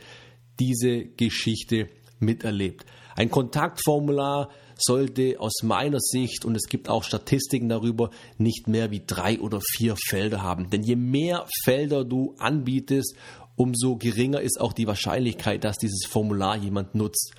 diese 0.59 1.05
Geschichte 1.05 1.87
miterlebt. 2.19 2.85
Ein 3.15 3.31
Kontaktformular 3.31 4.49
sollte 4.77 5.39
aus 5.39 5.63
meiner 5.63 5.99
Sicht, 5.99 6.45
und 6.45 6.55
es 6.55 6.67
gibt 6.69 6.89
auch 6.89 7.03
Statistiken 7.03 7.69
darüber, 7.69 8.09
nicht 8.37 8.67
mehr 8.67 8.91
wie 8.91 9.03
drei 9.05 9.39
oder 9.39 9.59
vier 9.61 9.95
Felder 9.95 10.41
haben. 10.41 10.69
Denn 10.69 10.83
je 10.83 10.95
mehr 10.95 11.45
Felder 11.63 12.05
du 12.05 12.35
anbietest, 12.37 13.15
umso 13.55 13.97
geringer 13.97 14.41
ist 14.41 14.59
auch 14.59 14.73
die 14.73 14.87
Wahrscheinlichkeit, 14.87 15.63
dass 15.63 15.77
dieses 15.77 16.05
Formular 16.07 16.57
jemand 16.57 16.95
nutzt. 16.95 17.33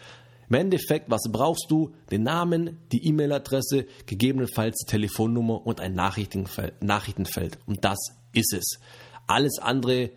Im 0.49 0.57
Endeffekt, 0.57 1.11
was 1.11 1.23
brauchst 1.31 1.67
du? 1.71 1.93
Den 2.11 2.23
Namen, 2.23 2.79
die 2.93 3.07
E-Mail-Adresse, 3.07 3.87
gegebenenfalls 4.07 4.77
die 4.77 4.91
Telefonnummer 4.91 5.67
und 5.67 5.81
ein 5.81 5.95
Nachrichtenfeld. 5.95 7.59
Und 7.67 7.85
das 7.85 7.99
ist 8.33 8.53
es. 8.53 8.79
Alles 9.27 9.59
andere 9.59 10.11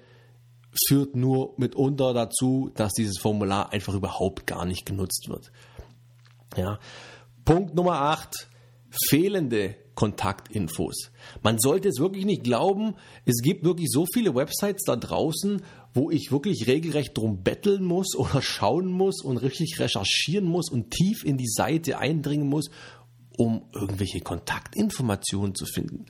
führt 0.88 1.16
nur 1.16 1.54
mitunter 1.58 2.14
dazu, 2.14 2.72
dass 2.76 2.94
dieses 2.94 3.18
Formular 3.20 3.72
einfach 3.72 3.94
überhaupt 3.94 4.46
gar 4.46 4.66
nicht 4.66 4.86
genutzt 4.86 5.28
wird. 5.30 5.52
Ja. 6.56 6.80
Punkt 7.46 7.75
Nummer 7.75 8.01
8. 8.01 8.48
Fehlende 9.10 9.75
Kontaktinfos. 9.98 11.12
Man 11.42 11.58
sollte 11.60 11.89
es 11.89 12.00
wirklich 12.00 12.25
nicht 12.25 12.44
glauben, 12.44 12.96
es 13.25 13.42
gibt 13.42 13.63
wirklich 13.63 13.89
so 13.89 14.06
viele 14.13 14.36
Websites 14.36 14.84
da 14.86 14.96
draußen, 14.96 15.63
wo 15.94 16.12
ich 16.12 16.32
wirklich 16.32 16.68
regelrecht 16.68 17.18
drum 17.18 17.42
betteln 17.42 17.84
muss 17.84 18.16
oder 18.16 18.42
schauen 18.44 18.92
muss 18.92 19.24
und 19.24 19.38
richtig 19.38 19.80
recherchieren 19.80 20.46
muss 20.46 20.70
und 20.70 20.92
tief 20.92 21.24
in 21.25 21.38
die 21.38 21.50
Seite 21.50 21.98
eindringen 21.98 22.48
muss, 22.48 22.70
um 23.38 23.66
irgendwelche 23.74 24.22
Kontaktinformationen 24.22 25.56
zu 25.56 25.66
finden. 25.66 26.06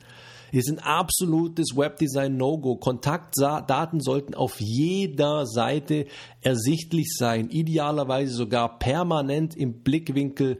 Ist 0.52 0.70
ein 0.70 0.78
absolutes 0.78 1.76
Webdesign 1.76 2.36
No-Go. 2.36 2.76
Kontaktdaten 2.76 4.00
sollten 4.00 4.34
auf 4.34 4.60
jeder 4.60 5.46
Seite 5.46 6.06
ersichtlich 6.40 7.14
sein, 7.16 7.50
idealerweise 7.50 8.32
sogar 8.32 8.78
permanent 8.78 9.56
im 9.56 9.82
Blickwinkel 9.82 10.58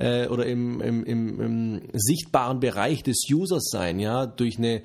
äh, 0.00 0.26
oder 0.28 0.46
im, 0.46 0.80
im, 0.80 1.04
im, 1.04 1.40
im, 1.40 1.80
sichtbaren 1.92 2.58
Bereich 2.58 3.02
des 3.02 3.22
Users 3.30 3.68
sein, 3.70 4.00
ja, 4.00 4.26
durch 4.26 4.58
eine 4.58 4.82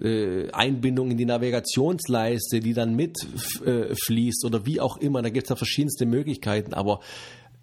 äh, 0.00 0.50
Einbindung 0.50 1.10
in 1.10 1.18
die 1.18 1.26
Navigationsleiste, 1.26 2.60
die 2.60 2.72
dann 2.72 2.96
mitfließt 2.96 4.44
äh, 4.44 4.46
oder 4.46 4.66
wie 4.66 4.80
auch 4.80 4.96
immer. 4.96 5.22
Da 5.22 5.28
gibt 5.28 5.44
es 5.44 5.50
ja 5.50 5.56
verschiedenste 5.56 6.06
Möglichkeiten, 6.06 6.74
aber 6.74 7.00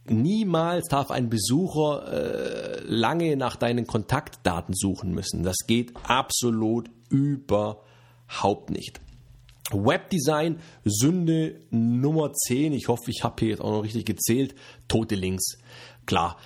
Niemals 0.05 0.88
darf 0.88 1.12
ein 1.12 1.29
Besucher 1.29 2.08
äh, 2.12 2.81
lange 2.86 3.36
nach 3.38 3.55
deinen 3.55 3.86
Kontaktdaten 3.86 4.74
suchen 4.74 5.12
müssen. 5.12 5.43
Das 5.43 5.58
geht 5.67 5.93
absolut 6.03 6.89
überhaupt 7.10 8.72
nicht. 8.72 9.00
Webdesign, 9.72 10.60
Sünde 10.84 11.62
Nummer 11.70 12.34
10. 12.34 12.74
Ich 12.74 12.88
hoffe, 12.88 13.10
ich 13.10 13.24
habe 13.24 13.36
hier 13.39 13.50
jetzt 13.50 13.62
auch 13.62 13.72
noch 13.72 13.84
richtig 13.84 14.05
gezählt. 14.05 14.55
Tote 14.88 15.15
Links. 15.15 15.60
Klar, 16.05 16.38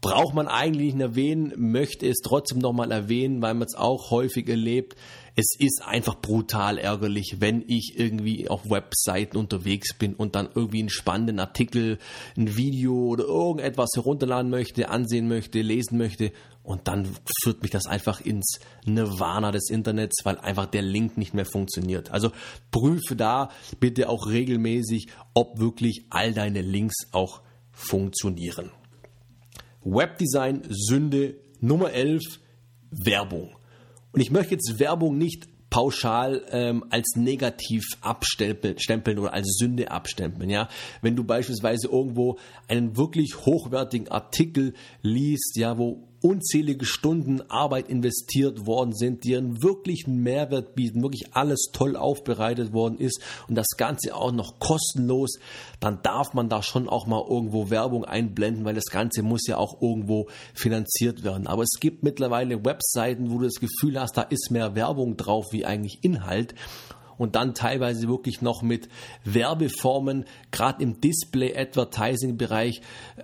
braucht 0.00 0.34
man 0.34 0.48
eigentlich 0.48 0.94
nicht 0.94 1.02
erwähnen, 1.02 1.52
möchte 1.56 2.06
es 2.06 2.18
trotzdem 2.22 2.58
nochmal 2.58 2.92
erwähnen, 2.92 3.40
weil 3.40 3.54
man 3.54 3.66
es 3.66 3.74
auch 3.74 4.10
häufig 4.10 4.48
erlebt 4.48 4.96
es 5.38 5.54
ist 5.58 5.82
einfach 5.84 6.18
brutal 6.22 6.78
ärgerlich, 6.78 7.36
wenn 7.40 7.62
ich 7.68 7.92
irgendwie 7.98 8.48
auf 8.48 8.70
Webseiten 8.70 9.36
unterwegs 9.36 9.92
bin 9.92 10.14
und 10.14 10.34
dann 10.34 10.48
irgendwie 10.54 10.80
einen 10.80 10.88
spannenden 10.88 11.40
Artikel, 11.40 11.98
ein 12.38 12.56
Video 12.56 12.94
oder 12.94 13.24
irgendetwas 13.24 13.90
herunterladen 13.94 14.50
möchte, 14.50 14.88
ansehen 14.88 15.28
möchte, 15.28 15.60
lesen 15.60 15.98
möchte 15.98 16.32
und 16.62 16.88
dann 16.88 17.06
führt 17.42 17.60
mich 17.60 17.70
das 17.70 17.84
einfach 17.84 18.22
ins 18.22 18.60
Nirvana 18.86 19.52
des 19.52 19.68
Internets, 19.68 20.24
weil 20.24 20.38
einfach 20.38 20.64
der 20.66 20.80
Link 20.80 21.18
nicht 21.18 21.34
mehr 21.34 21.44
funktioniert. 21.44 22.10
Also 22.10 22.32
prüfe 22.70 23.14
da 23.14 23.50
bitte 23.78 24.08
auch 24.08 24.28
regelmäßig, 24.28 25.08
ob 25.34 25.60
wirklich 25.60 26.06
all 26.08 26.32
deine 26.32 26.62
Links 26.62 27.12
auch 27.12 27.42
funktionieren. 27.72 28.70
Webdesign 29.84 30.62
Sünde 30.70 31.36
Nummer 31.60 31.92
11 31.92 32.22
Werbung. 32.90 33.54
Und 34.16 34.22
ich 34.22 34.30
möchte 34.30 34.54
jetzt 34.54 34.80
Werbung 34.80 35.18
nicht 35.18 35.46
pauschal 35.68 36.42
ähm, 36.52 36.84
als 36.88 37.16
negativ 37.16 37.84
abstempeln 38.00 39.18
oder 39.18 39.34
als 39.34 39.58
Sünde 39.58 39.90
abstempeln. 39.90 40.48
Ja, 40.48 40.70
wenn 41.02 41.16
du 41.16 41.24
beispielsweise 41.24 41.88
irgendwo 41.88 42.38
einen 42.66 42.96
wirklich 42.96 43.36
hochwertigen 43.44 44.08
Artikel 44.08 44.72
liest, 45.02 45.54
ja, 45.56 45.76
wo 45.76 46.08
unzählige 46.20 46.84
Stunden 46.84 47.42
Arbeit 47.50 47.88
investiert 47.88 48.66
worden 48.66 48.92
sind, 48.92 49.24
die 49.24 49.36
einen 49.36 49.62
wirklichen 49.62 50.22
Mehrwert 50.22 50.74
bieten, 50.74 51.02
wirklich 51.02 51.34
alles 51.34 51.70
toll 51.72 51.96
aufbereitet 51.96 52.72
worden 52.72 52.98
ist 52.98 53.20
und 53.48 53.54
das 53.54 53.68
Ganze 53.76 54.14
auch 54.14 54.32
noch 54.32 54.58
kostenlos, 54.58 55.38
dann 55.80 56.00
darf 56.02 56.34
man 56.34 56.48
da 56.48 56.62
schon 56.62 56.88
auch 56.88 57.06
mal 57.06 57.24
irgendwo 57.28 57.70
Werbung 57.70 58.04
einblenden, 58.04 58.64
weil 58.64 58.74
das 58.74 58.86
Ganze 58.86 59.22
muss 59.22 59.46
ja 59.46 59.56
auch 59.58 59.80
irgendwo 59.80 60.28
finanziert 60.54 61.24
werden. 61.24 61.46
Aber 61.46 61.62
es 61.62 61.78
gibt 61.80 62.02
mittlerweile 62.02 62.64
Webseiten, 62.64 63.30
wo 63.30 63.38
du 63.38 63.44
das 63.44 63.60
Gefühl 63.60 64.00
hast, 64.00 64.16
da 64.16 64.22
ist 64.22 64.50
mehr 64.50 64.74
Werbung 64.74 65.16
drauf 65.16 65.46
wie 65.52 65.64
eigentlich 65.64 66.02
Inhalt 66.02 66.54
und 67.18 67.34
dann 67.34 67.54
teilweise 67.54 68.08
wirklich 68.08 68.42
noch 68.42 68.62
mit 68.62 68.88
Werbeformen, 69.24 70.26
gerade 70.50 70.82
im 70.82 71.00
Display-Advertising-Bereich, 71.00 72.82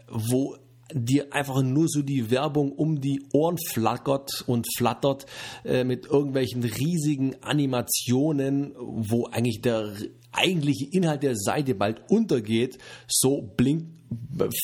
wo 0.08 0.56
dir 0.94 1.32
einfach 1.32 1.62
nur 1.62 1.88
so 1.88 2.02
die 2.02 2.30
Werbung 2.30 2.72
um 2.72 3.00
die 3.00 3.22
Ohren 3.32 3.58
flackert 3.58 4.44
und 4.46 4.66
flattert 4.76 5.26
äh, 5.64 5.84
mit 5.84 6.06
irgendwelchen 6.06 6.64
riesigen 6.64 7.42
Animationen, 7.42 8.74
wo 8.76 9.26
eigentlich 9.26 9.60
der 9.62 9.92
eigentliche 10.32 10.86
Inhalt 10.90 11.22
der 11.22 11.36
Seite 11.36 11.74
bald 11.74 12.10
untergeht, 12.10 12.78
so 13.06 13.42
blinkt, 13.42 14.02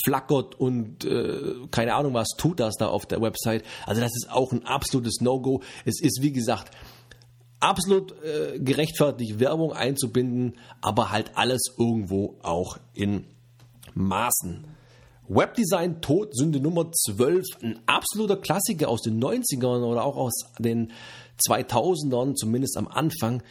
flackert 0.04 0.54
und 0.58 1.04
äh, 1.04 1.54
keine 1.70 1.94
Ahnung 1.94 2.14
was 2.14 2.28
tut 2.36 2.60
das 2.60 2.76
da 2.76 2.88
auf 2.88 3.06
der 3.06 3.20
Website. 3.20 3.64
Also 3.86 4.00
das 4.00 4.12
ist 4.14 4.30
auch 4.30 4.52
ein 4.52 4.64
absolutes 4.66 5.20
No-Go. 5.20 5.62
Es 5.84 6.00
ist 6.00 6.20
wie 6.22 6.32
gesagt 6.32 6.70
absolut 7.60 8.14
äh, 8.22 8.58
gerechtfertigt, 8.58 9.40
Werbung 9.40 9.72
einzubinden, 9.72 10.58
aber 10.80 11.10
halt 11.10 11.32
alles 11.34 11.74
irgendwo 11.78 12.38
auch 12.42 12.78
in 12.94 13.24
Maßen. 13.94 14.64
Webdesign 15.28 16.00
Todsünde 16.00 16.60
Nummer 16.60 16.90
12, 16.90 17.44
ein 17.62 17.80
absoluter 17.86 18.36
Klassiker 18.36 18.88
aus 18.88 19.02
den 19.02 19.22
90ern 19.22 19.84
oder 19.84 20.04
auch 20.04 20.16
aus 20.16 20.46
den 20.58 20.92
2000ern, 21.46 22.34
zumindest 22.34 22.76
am 22.76 22.88
Anfang, 22.88 23.42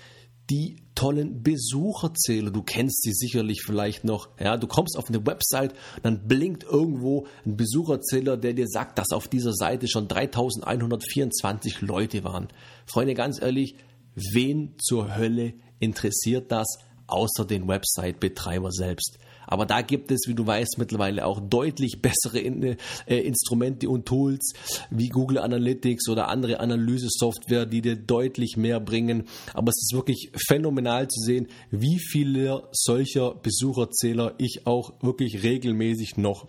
die 0.50 0.78
tollen 0.96 1.44
Besucherzähler. 1.44 2.52
Du 2.52 2.64
kennst 2.64 3.04
sie 3.04 3.14
sicherlich 3.14 3.62
vielleicht 3.64 4.04
noch. 4.04 4.30
Ja, 4.40 4.58
du 4.58 4.66
kommst 4.66 4.98
auf 4.98 5.10
eine 5.10 5.26
Website, 5.26 5.76
dann 6.04 6.28
blinkt 6.28 6.64
irgendwo 6.64 7.28
ein 7.46 7.58
Besucherzähler, 7.58 8.38
der 8.38 8.54
dir 8.54 8.68
sagt, 8.68 8.98
dass 8.98 9.12
auf 9.12 9.28
dieser 9.28 9.54
Seite 9.54 9.88
schon 9.88 10.08
3124 10.08 11.82
Leute 11.82 12.24
waren. 12.24 12.48
Freunde, 12.86 13.14
ganz 13.14 13.42
ehrlich, 13.42 13.76
wen 14.16 14.76
zur 14.80 15.16
Hölle 15.16 15.54
interessiert 15.80 16.52
das 16.52 16.80
außer 17.08 17.46
den 17.46 17.68
Website-Betreiber 17.68 18.72
selbst? 18.72 19.20
Aber 19.48 19.66
da 19.66 19.82
gibt 19.82 20.12
es, 20.12 20.28
wie 20.28 20.36
du 20.36 20.46
weißt, 20.46 20.76
mittlerweile 20.78 21.26
auch 21.26 21.40
deutlich 21.40 22.02
bessere 22.02 22.40
in, 22.40 22.62
äh, 22.62 22.76
Instrumente 23.08 23.90
und 23.90 24.06
Tools 24.06 24.54
wie 24.92 25.10
Google 25.10 25.40
Analytics 25.40 26.10
oder 26.10 26.28
andere 26.28 26.60
Analyse-Software, 26.60 27.66
die 27.66 27.82
dir 27.82 27.96
deutlich 27.96 28.58
mehr 28.58 28.80
bringen. 28.80 29.24
Aber 29.54 29.70
es 29.70 29.78
ist 29.82 29.94
wirklich 29.94 30.32
phänomenal 30.48 31.08
zu 31.08 31.22
sehen, 31.22 31.48
wie 31.72 31.98
viele 32.00 32.68
solcher 32.74 33.34
Besucherzähler 33.34 34.36
ich 34.38 34.68
auch 34.68 34.94
wirklich 35.02 35.44
regelmäßig 35.44 36.18
noch 36.18 36.48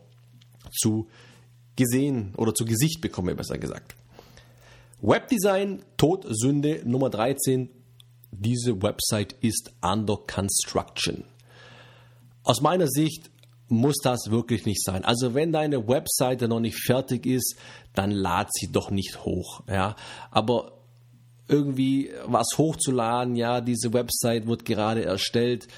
zu 0.72 1.06
gesehen 1.76 2.34
oder 2.36 2.54
zu 2.54 2.64
Gesicht 2.64 3.00
bekomme, 3.00 3.34
besser 3.34 3.56
gesagt. 3.56 3.94
Webdesign, 5.00 5.84
Todsünde 5.96 6.82
Nummer 6.84 7.08
13. 7.08 7.70
Diese 8.32 8.82
Website 8.82 9.36
ist 9.40 9.72
under 9.80 10.16
construction. 10.16 11.24
Aus 12.42 12.60
meiner 12.60 12.86
Sicht 12.86 13.30
muss 13.68 13.96
das 14.02 14.30
wirklich 14.30 14.64
nicht 14.64 14.82
sein. 14.82 15.04
Also 15.04 15.34
wenn 15.34 15.52
deine 15.52 15.86
Webseite 15.86 16.48
noch 16.48 16.60
nicht 16.60 16.78
fertig 16.78 17.26
ist, 17.26 17.56
dann 17.94 18.10
lad 18.10 18.48
sie 18.52 18.72
doch 18.72 18.90
nicht 18.90 19.24
hoch. 19.24 19.62
Ja, 19.68 19.96
aber 20.30 20.72
irgendwie 21.48 22.10
was 22.26 22.46
hochzuladen, 22.56 23.36
ja, 23.36 23.60
diese 23.60 23.92
Website 23.92 24.46
wird 24.46 24.64
gerade 24.64 25.04
erstellt. 25.04 25.68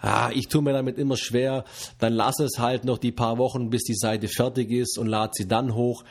Ah, 0.00 0.30
ich 0.32 0.48
tue 0.48 0.62
mir 0.62 0.72
damit 0.72 0.96
immer 0.98 1.16
schwer. 1.16 1.64
Dann 1.98 2.12
lass 2.12 2.38
es 2.38 2.58
halt 2.58 2.84
noch 2.84 2.98
die 2.98 3.12
paar 3.12 3.38
Wochen, 3.38 3.70
bis 3.70 3.82
die 3.82 3.96
Seite 3.96 4.28
fertig 4.28 4.70
ist 4.70 4.96
und 4.98 5.06
lad 5.06 5.34
sie 5.34 5.48
dann 5.48 5.74
hoch. 5.74 6.04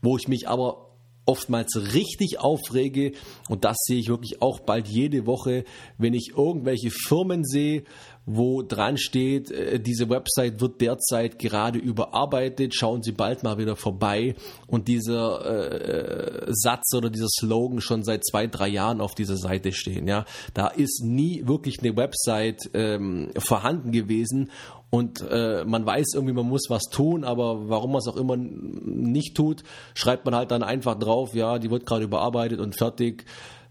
Wo 0.00 0.16
ich 0.16 0.28
mich 0.28 0.48
aber 0.48 0.84
oftmals 1.26 1.94
richtig 1.94 2.40
aufrege 2.40 3.12
und 3.48 3.64
das 3.64 3.76
sehe 3.86 3.98
ich 3.98 4.08
wirklich 4.08 4.42
auch 4.42 4.60
bald 4.60 4.88
jede 4.88 5.26
Woche, 5.26 5.64
wenn 5.98 6.14
ich 6.14 6.32
irgendwelche 6.36 6.90
Firmen 6.90 7.44
sehe, 7.44 7.84
wo 8.26 8.62
dran 8.62 8.96
steht, 8.96 9.50
äh, 9.50 9.80
diese 9.80 10.08
Website 10.08 10.60
wird 10.60 10.80
derzeit 10.80 11.38
gerade 11.38 11.78
überarbeitet, 11.78 12.74
schauen 12.74 13.02
Sie 13.02 13.12
bald 13.12 13.42
mal 13.42 13.58
wieder 13.58 13.76
vorbei 13.76 14.34
und 14.66 14.88
dieser 14.88 15.44
äh, 15.44 16.46
Satz 16.48 16.94
oder 16.94 17.10
dieser 17.10 17.28
Slogan 17.28 17.80
schon 17.80 18.02
seit 18.02 18.24
zwei, 18.24 18.46
drei 18.46 18.68
Jahren 18.68 19.00
auf 19.00 19.14
dieser 19.14 19.36
Seite 19.36 19.72
stehen. 19.72 20.08
Ja, 20.08 20.24
da 20.54 20.68
ist 20.68 21.02
nie 21.04 21.46
wirklich 21.46 21.80
eine 21.80 21.96
Website 21.96 22.70
ähm, 22.72 23.30
vorhanden 23.38 23.92
gewesen 23.92 24.50
und 24.94 25.24
äh, 25.28 25.64
man 25.64 25.84
weiß 25.84 26.12
irgendwie, 26.14 26.34
man 26.34 26.48
muss 26.48 26.66
was 26.68 26.84
tun, 26.84 27.24
aber 27.24 27.68
warum 27.68 27.92
man 27.92 27.98
es 27.98 28.06
auch 28.06 28.16
immer 28.16 28.36
nicht 28.36 29.36
tut, 29.36 29.64
schreibt 29.94 30.24
man 30.24 30.36
halt 30.36 30.50
dann 30.50 30.62
einfach 30.62 30.96
drauf, 30.98 31.34
ja, 31.34 31.58
die 31.58 31.70
wird 31.70 31.84
gerade 31.84 32.04
überarbeitet 32.04 32.60
und 32.60 32.76
fertig. 32.76 33.24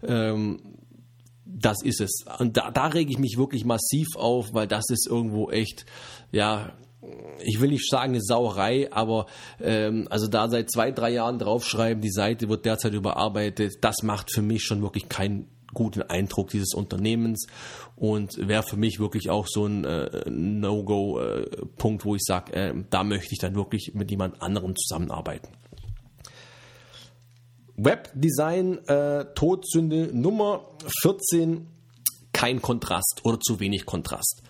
Ähm, 0.06 0.60
das 1.54 1.82
ist 1.82 2.00
es. 2.00 2.24
Und 2.38 2.56
da, 2.56 2.70
da 2.70 2.86
rege 2.86 3.10
ich 3.10 3.18
mich 3.18 3.36
wirklich 3.38 3.64
massiv 3.64 4.08
auf, 4.16 4.52
weil 4.52 4.66
das 4.66 4.90
ist 4.90 5.06
irgendwo 5.06 5.50
echt, 5.50 5.86
ja, 6.32 6.72
ich 7.40 7.60
will 7.60 7.70
nicht 7.70 7.88
sagen 7.88 8.12
eine 8.12 8.22
Sauerei, 8.22 8.90
aber 8.92 9.26
ähm, 9.60 10.06
also 10.10 10.26
da 10.26 10.48
seit 10.48 10.70
zwei, 10.70 10.90
drei 10.90 11.10
Jahren 11.10 11.38
draufschreiben, 11.38 12.02
die 12.02 12.10
Seite 12.10 12.48
wird 12.48 12.64
derzeit 12.64 12.94
überarbeitet, 12.94 13.76
das 13.82 14.02
macht 14.02 14.32
für 14.32 14.42
mich 14.42 14.64
schon 14.64 14.82
wirklich 14.82 15.08
keinen 15.08 15.48
guten 15.74 16.02
Eindruck 16.02 16.50
dieses 16.50 16.72
Unternehmens 16.72 17.46
und 17.96 18.36
wäre 18.48 18.62
für 18.62 18.76
mich 18.76 19.00
wirklich 19.00 19.28
auch 19.28 19.46
so 19.46 19.66
ein 19.66 19.84
äh, 19.84 20.30
No-Go-Punkt, 20.30 22.02
äh, 22.02 22.04
wo 22.04 22.14
ich 22.14 22.22
sage, 22.24 22.52
äh, 22.52 22.74
da 22.90 23.04
möchte 23.04 23.32
ich 23.32 23.38
dann 23.38 23.54
wirklich 23.54 23.92
mit 23.94 24.10
jemand 24.10 24.40
anderem 24.40 24.74
zusammenarbeiten. 24.76 25.48
Webdesign 27.76 28.78
äh, 28.86 29.26
Todsünde 29.34 30.10
Nummer 30.12 30.68
14, 31.02 31.66
kein 32.32 32.62
Kontrast 32.62 33.20
oder 33.24 33.40
zu 33.40 33.60
wenig 33.60 33.86
Kontrast. 33.86 34.42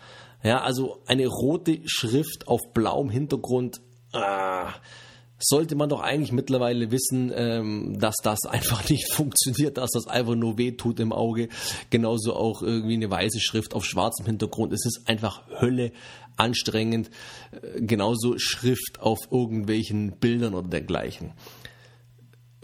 Ja, 0.42 0.60
also 0.60 1.02
eine 1.06 1.26
rote 1.26 1.80
Schrift 1.86 2.48
auf 2.48 2.60
blauem 2.74 3.08
Hintergrund, 3.08 3.80
ah, 4.12 4.74
sollte 5.38 5.74
man 5.74 5.88
doch 5.88 6.00
eigentlich 6.00 6.32
mittlerweile 6.32 6.90
wissen, 6.90 7.32
ähm, 7.34 7.98
dass 7.98 8.16
das 8.22 8.40
einfach 8.48 8.88
nicht 8.88 9.12
funktioniert, 9.12 9.78
dass 9.78 9.90
das 9.92 10.06
einfach 10.06 10.34
nur 10.34 10.58
weh 10.58 10.72
tut 10.72 11.00
im 11.00 11.12
Auge. 11.12 11.48
Genauso 11.90 12.34
auch 12.34 12.62
irgendwie 12.62 12.94
eine 12.94 13.10
weiße 13.10 13.40
Schrift 13.40 13.74
auf 13.74 13.84
schwarzem 13.84 14.26
Hintergrund. 14.26 14.72
Es 14.72 14.86
ist 14.86 15.08
einfach 15.08 15.42
Hölle 15.60 15.92
anstrengend. 16.36 17.10
Äh, 17.52 17.82
genauso 17.82 18.38
Schrift 18.38 19.00
auf 19.00 19.18
irgendwelchen 19.30 20.12
Bildern 20.18 20.54
oder 20.54 20.68
dergleichen. 20.68 21.32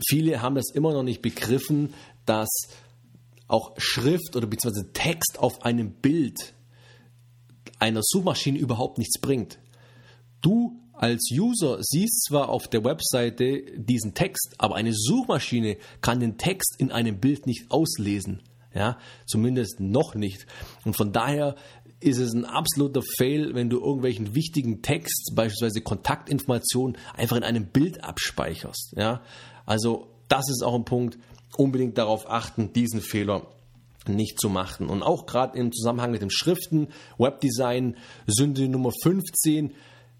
Viele 0.08 0.42
haben 0.42 0.54
das 0.54 0.70
immer 0.72 0.92
noch 0.92 1.02
nicht 1.02 1.22
begriffen, 1.22 1.94
dass 2.26 2.48
auch 3.48 3.72
Schrift 3.78 4.36
oder 4.36 4.46
beziehungsweise 4.46 4.92
Text 4.92 5.38
auf 5.38 5.62
einem 5.62 5.92
Bild 5.92 6.54
einer 7.78 8.00
Suchmaschine 8.02 8.58
überhaupt 8.58 8.98
nichts 8.98 9.20
bringt. 9.20 9.58
Du 10.40 10.80
als 10.92 11.30
User 11.32 11.78
siehst 11.80 12.26
zwar 12.26 12.50
auf 12.50 12.68
der 12.68 12.84
Webseite 12.84 13.62
diesen 13.76 14.14
Text, 14.14 14.54
aber 14.58 14.76
eine 14.76 14.92
Suchmaschine 14.92 15.78
kann 16.02 16.20
den 16.20 16.36
Text 16.36 16.76
in 16.78 16.92
einem 16.92 17.18
Bild 17.18 17.46
nicht 17.46 17.70
auslesen. 17.70 18.42
Ja, 18.74 18.98
zumindest 19.26 19.80
noch 19.80 20.14
nicht. 20.14 20.46
Und 20.84 20.96
von 20.96 21.12
daher 21.12 21.56
ist 22.00 22.18
es 22.18 22.32
ein 22.32 22.44
absoluter 22.44 23.02
Fail, 23.18 23.54
wenn 23.54 23.68
du 23.68 23.80
irgendwelchen 23.80 24.34
wichtigen 24.34 24.82
Text, 24.82 25.32
beispielsweise 25.34 25.80
Kontaktinformationen, 25.80 26.96
einfach 27.14 27.36
in 27.36 27.44
einem 27.44 27.66
Bild 27.66 28.04
abspeicherst. 28.04 28.94
Ja, 28.96 29.22
also 29.66 30.08
das 30.28 30.48
ist 30.48 30.62
auch 30.62 30.74
ein 30.74 30.84
Punkt, 30.84 31.18
unbedingt 31.56 31.98
darauf 31.98 32.30
achten, 32.30 32.72
diesen 32.72 33.00
Fehler 33.00 33.46
nicht 34.06 34.40
zu 34.40 34.48
machen. 34.48 34.88
Und 34.88 35.02
auch 35.02 35.26
gerade 35.26 35.58
im 35.58 35.72
Zusammenhang 35.72 36.10
mit 36.10 36.22
dem 36.22 36.30
Schriften, 36.30 36.88
Webdesign, 37.18 37.96
Sünde 38.26 38.68
Nummer 38.68 38.92
15, 39.02 39.72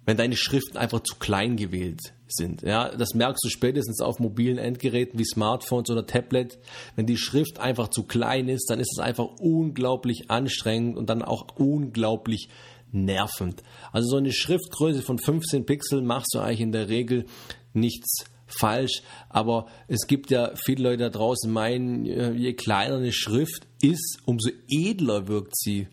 wenn 0.05 0.17
deine 0.17 0.37
Schriften 0.37 0.77
einfach 0.77 1.01
zu 1.01 1.17
klein 1.17 1.57
gewählt 1.57 2.01
sind. 2.29 2.63
Ja, 2.63 2.89
das 2.89 3.15
merkst 3.15 3.45
du 3.45 3.49
spätestens 3.49 4.01
auf 4.01 4.19
mobilen 4.19 4.59
Endgeräten 4.59 5.19
wie 5.19 5.25
Smartphones 5.25 5.91
oder 5.91 6.07
Tablet. 6.07 6.59
Wenn 6.97 7.07
die 7.07 7.17
Schrift 7.17 7.59
einfach 7.59 7.89
zu 7.89 8.05
klein 8.05 8.49
ist, 8.49 8.71
dann 8.71 8.81
ist 8.81 8.93
es 8.97 9.03
einfach 9.03 9.29
unglaublich 9.41 10.31
anstrengend 10.31 10.97
und 10.97 11.11
dann 11.11 11.23
auch 11.23 11.47
unglaublich 11.57 12.49
nervend. 12.93 13.63
Also 13.93 14.11
so 14.11 14.17
eine 14.17 14.33
Schriftgröße 14.33 15.03
von 15.03 15.19
15 15.19 15.65
Pixeln 15.65 16.07
machst 16.07 16.35
du 16.35 16.41
eigentlich 16.41 16.61
in 16.61 16.73
der 16.73 16.89
Regel 16.89 17.27
nichts 17.73 18.25
falsch, 18.51 19.03
aber 19.29 19.67
es 19.89 20.07
gibt 20.07 20.31
ja 20.31 20.53
viele 20.55 20.85
Leute 20.85 21.05
da 21.05 21.11
draußen 21.11 21.51
meinen, 21.51 22.05
je 22.05 22.53
kleiner 22.55 22.97
eine 22.97 23.13
Schrift 23.13 23.67
ist, 23.81 24.19
umso 24.27 24.51
edler 24.69 25.29
wirkt 25.29 25.57
sie. 25.57 25.89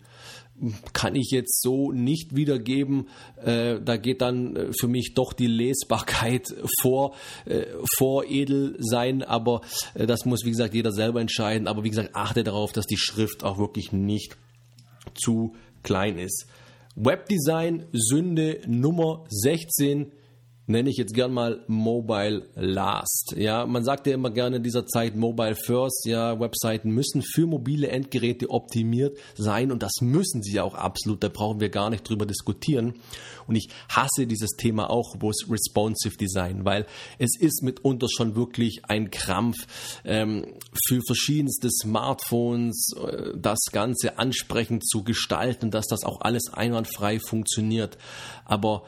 kann 0.94 1.16
ich 1.16 1.30
jetzt 1.32 1.62
so 1.62 1.92
nicht 1.92 2.36
wiedergeben. 2.36 3.08
Äh, 3.44 3.80
da 3.82 3.98
geht 3.98 4.22
dann 4.22 4.56
äh, 4.56 4.72
für 4.78 4.88
mich 4.88 5.14
doch 5.14 5.34
die 5.34 5.48
Lesbarkeit 5.48 6.48
vor, 6.82 7.16
äh, 7.46 7.66
vor 7.98 8.26
edel 8.26 8.76
sein, 8.80 9.24
aber 9.24 9.62
äh, 9.94 10.08
das 10.08 10.26
muss, 10.26 10.46
wie 10.46 10.52
gesagt, 10.52 10.74
jeder 10.74 10.92
selber 10.92 11.22
entscheiden. 11.22 11.68
Aber 11.68 11.84
wie 11.84 11.90
gesagt, 11.90 12.16
achte 12.16 12.44
darauf, 12.44 12.72
dass 12.72 12.86
die 12.86 12.98
Schrift 12.98 13.44
auch 13.44 13.58
wirklich 13.58 13.92
nicht 13.92 14.38
zu 15.14 15.56
klein 15.84 16.18
ist. 16.18 16.48
Webdesign 16.96 17.86
Sünde 17.94 18.62
Nummer 18.66 19.26
16 19.30 20.12
nenne 20.68 20.90
ich 20.90 20.98
jetzt 20.98 21.14
gern 21.14 21.34
mal 21.34 21.64
Mobile 21.68 22.50
Last. 22.56 23.34
Ja, 23.38 23.66
man 23.66 23.84
sagt 23.84 24.06
ja 24.06 24.14
immer 24.14 24.30
gerne 24.30 24.58
in 24.58 24.64
dieser 24.64 24.86
Zeit 24.86 25.16
Mobile 25.16 25.56
First. 25.56 26.06
Ja, 26.06 26.40
Webseiten 26.40 26.92
müssen 26.92 27.22
für 27.22 27.48
mobile 27.48 27.88
Endgeräte 27.88 28.50
optimiert 28.50 29.18
sein 29.36 29.72
und 29.72 29.82
das 29.82 29.94
müssen 30.02 30.44
sie 30.44 30.54
ja 30.54 30.64
auch 30.64 30.76
absolut. 30.76 31.24
Da 31.24 31.30
brauchen 31.30 31.62
wir 31.62 31.70
gar 31.70 31.90
nicht 31.90 32.08
drüber 32.08 32.26
diskutieren. 32.26 32.96
Und 33.48 33.56
ich 33.56 33.70
hasse 33.90 34.28
dieses 34.28 34.52
Thema 34.58 34.90
auch, 34.90 35.16
wo 35.20 35.30
es 35.30 35.48
Responsive 35.50 36.18
Design, 36.18 36.66
weil 36.66 36.86
es 37.18 37.40
ist 37.40 37.64
mitunter 37.64 38.08
schon 38.10 38.36
wirklich 38.36 38.82
ein 38.84 39.10
Krampf 39.10 39.56
ähm, 40.04 40.46
für 40.86 41.02
verschiedenste 41.08 41.70
Smartphones, 41.72 42.92
äh, 43.02 43.38
das 43.38 43.60
Ganze 43.72 44.20
ansprechend 44.20 44.86
zu 44.86 45.06
gestalten, 45.06 45.72
dass 45.72 45.88
das 45.88 46.04
auch 46.04 46.20
alles 46.20 46.52
einwandfrei 46.54 47.20
funktioniert. 47.20 47.98
Aber 48.44 48.84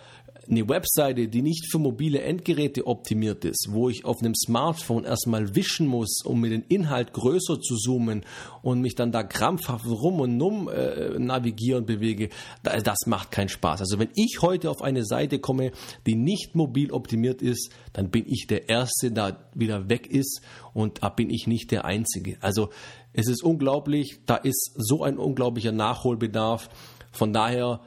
eine 0.49 0.67
Webseite, 0.67 1.27
die 1.27 1.41
nicht 1.41 1.71
für 1.71 1.77
mobile 1.77 2.21
Endgeräte 2.21 2.87
optimiert 2.87 3.45
ist, 3.45 3.67
wo 3.69 3.89
ich 3.89 4.05
auf 4.05 4.21
einem 4.21 4.33
Smartphone 4.35 5.03
erstmal 5.03 5.55
wischen 5.55 5.87
muss, 5.87 6.21
um 6.23 6.41
mir 6.41 6.49
den 6.49 6.63
Inhalt 6.63 7.13
größer 7.13 7.59
zu 7.59 7.75
zoomen 7.75 8.23
und 8.61 8.81
mich 8.81 8.95
dann 8.95 9.11
da 9.11 9.23
krampfhaft 9.23 9.85
rum 9.85 10.19
und 10.19 10.41
um 10.41 10.67
äh, 10.67 11.19
navigieren 11.19 11.85
bewege, 11.85 12.29
das 12.63 12.99
macht 13.05 13.31
keinen 13.31 13.49
Spaß. 13.49 13.81
Also 13.81 13.99
wenn 13.99 14.09
ich 14.15 14.39
heute 14.41 14.69
auf 14.69 14.81
eine 14.81 15.05
Seite 15.05 15.39
komme, 15.39 15.71
die 16.07 16.15
nicht 16.15 16.55
mobil 16.55 16.91
optimiert 16.91 17.41
ist, 17.41 17.71
dann 17.93 18.09
bin 18.09 18.25
ich 18.27 18.47
der 18.47 18.69
Erste, 18.69 19.11
der 19.11 19.49
wieder 19.53 19.89
weg 19.89 20.07
ist 20.07 20.41
und 20.73 21.03
da 21.03 21.09
bin 21.09 21.29
ich 21.29 21.47
nicht 21.47 21.71
der 21.71 21.85
Einzige. 21.85 22.37
Also 22.41 22.69
es 23.13 23.27
ist 23.27 23.43
unglaublich, 23.43 24.19
da 24.25 24.35
ist 24.35 24.73
so 24.75 25.03
ein 25.03 25.17
unglaublicher 25.17 25.71
Nachholbedarf. 25.71 26.69
Von 27.11 27.33
daher 27.33 27.81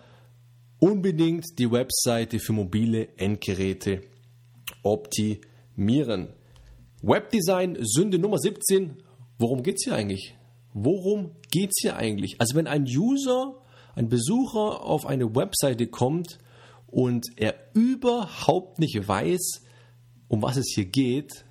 unbedingt 0.83 1.61
die 1.61 1.71
Webseite 1.71 2.41
für 2.41 2.53
mobile 2.53 3.17
Endgeräte 3.17 4.01
optimieren. 4.83 6.33
Webdesign, 7.03 7.79
Sünde 7.83 8.19
Nummer 8.19 8.39
17. 8.39 9.01
Worum 9.39 9.63
geht 9.63 9.77
es 9.77 9.85
hier 9.85 9.95
eigentlich? 9.95 10.37
Worum 10.75 11.37
geht 11.53 11.71
es 11.71 11.83
hier 11.83 11.95
eigentlich? 11.95 12.41
Also 12.41 12.57
wenn 12.57 12.67
ein 12.67 12.83
User, 12.83 13.63
ein 13.95 14.09
Besucher 14.09 14.83
auf 14.83 15.07
eine 15.07 15.37
Webseite 15.37 15.87
kommt 15.87 16.41
und 16.89 17.29
er 17.37 17.55
überhaupt 17.75 18.81
nicht 18.81 19.07
weiß, 19.07 19.63
um 20.27 20.43
was 20.43 20.57
es 20.57 20.73
hier 20.75 20.87
geht, 20.87 21.45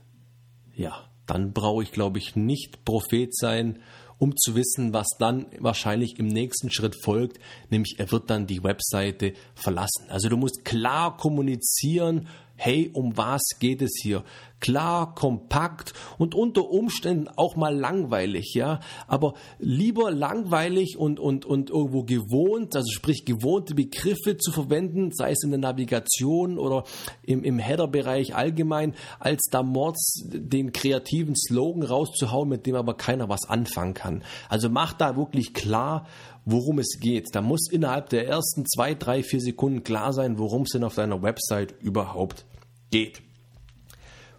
ja, 0.75 1.09
dann 1.25 1.53
brauche 1.53 1.83
ich, 1.83 1.93
glaube 1.93 2.19
ich, 2.19 2.35
nicht 2.35 2.83
Prophet 2.83 3.33
sein 3.33 3.79
um 4.21 4.37
zu 4.37 4.53
wissen, 4.53 4.93
was 4.93 5.07
dann 5.17 5.47
wahrscheinlich 5.57 6.19
im 6.19 6.27
nächsten 6.27 6.71
Schritt 6.71 6.95
folgt, 7.03 7.39
nämlich 7.71 7.95
er 7.97 8.11
wird 8.11 8.29
dann 8.29 8.45
die 8.45 8.63
Webseite 8.63 9.33
verlassen. 9.55 10.05
Also 10.09 10.29
du 10.29 10.37
musst 10.37 10.63
klar 10.63 11.17
kommunizieren, 11.17 12.27
hey, 12.61 12.91
um 12.93 13.17
was 13.17 13.41
geht 13.59 13.81
es 13.81 13.99
hier? 13.99 14.23
Klar, 14.59 15.15
kompakt 15.15 15.93
und 16.19 16.35
unter 16.35 16.69
Umständen 16.69 17.27
auch 17.27 17.55
mal 17.55 17.75
langweilig, 17.75 18.53
ja. 18.53 18.79
Aber 19.07 19.33
lieber 19.57 20.11
langweilig 20.11 20.95
und, 20.95 21.19
und, 21.19 21.43
und 21.43 21.71
irgendwo 21.71 22.03
gewohnt, 22.03 22.75
also 22.75 22.91
sprich 22.91 23.25
gewohnte 23.25 23.73
Begriffe 23.73 24.37
zu 24.37 24.51
verwenden, 24.51 25.09
sei 25.11 25.31
es 25.31 25.43
in 25.43 25.49
der 25.49 25.59
Navigation 25.59 26.59
oder 26.59 26.83
im, 27.23 27.43
im 27.43 27.57
Header-Bereich 27.57 28.35
allgemein, 28.35 28.93
als 29.19 29.41
da 29.49 29.63
Mords 29.63 30.29
den 30.31 30.71
kreativen 30.71 31.35
Slogan 31.35 31.81
rauszuhauen, 31.81 32.47
mit 32.47 32.67
dem 32.67 32.75
aber 32.75 32.93
keiner 32.93 33.27
was 33.27 33.49
anfangen 33.49 33.95
kann. 33.95 34.23
Also 34.49 34.69
mach 34.69 34.93
da 34.93 35.17
wirklich 35.17 35.55
klar, 35.55 36.05
worum 36.45 36.77
es 36.77 36.99
geht. 36.99 37.29
Da 37.33 37.41
muss 37.41 37.67
innerhalb 37.71 38.09
der 38.09 38.27
ersten 38.27 38.67
zwei, 38.67 38.93
drei, 38.93 39.23
vier 39.23 39.41
Sekunden 39.41 39.83
klar 39.83 40.13
sein, 40.13 40.37
worum 40.37 40.63
es 40.63 40.69
denn 40.69 40.83
auf 40.83 40.93
deiner 40.93 41.23
Website 41.23 41.73
überhaupt 41.81 42.45
geht. 42.91 43.21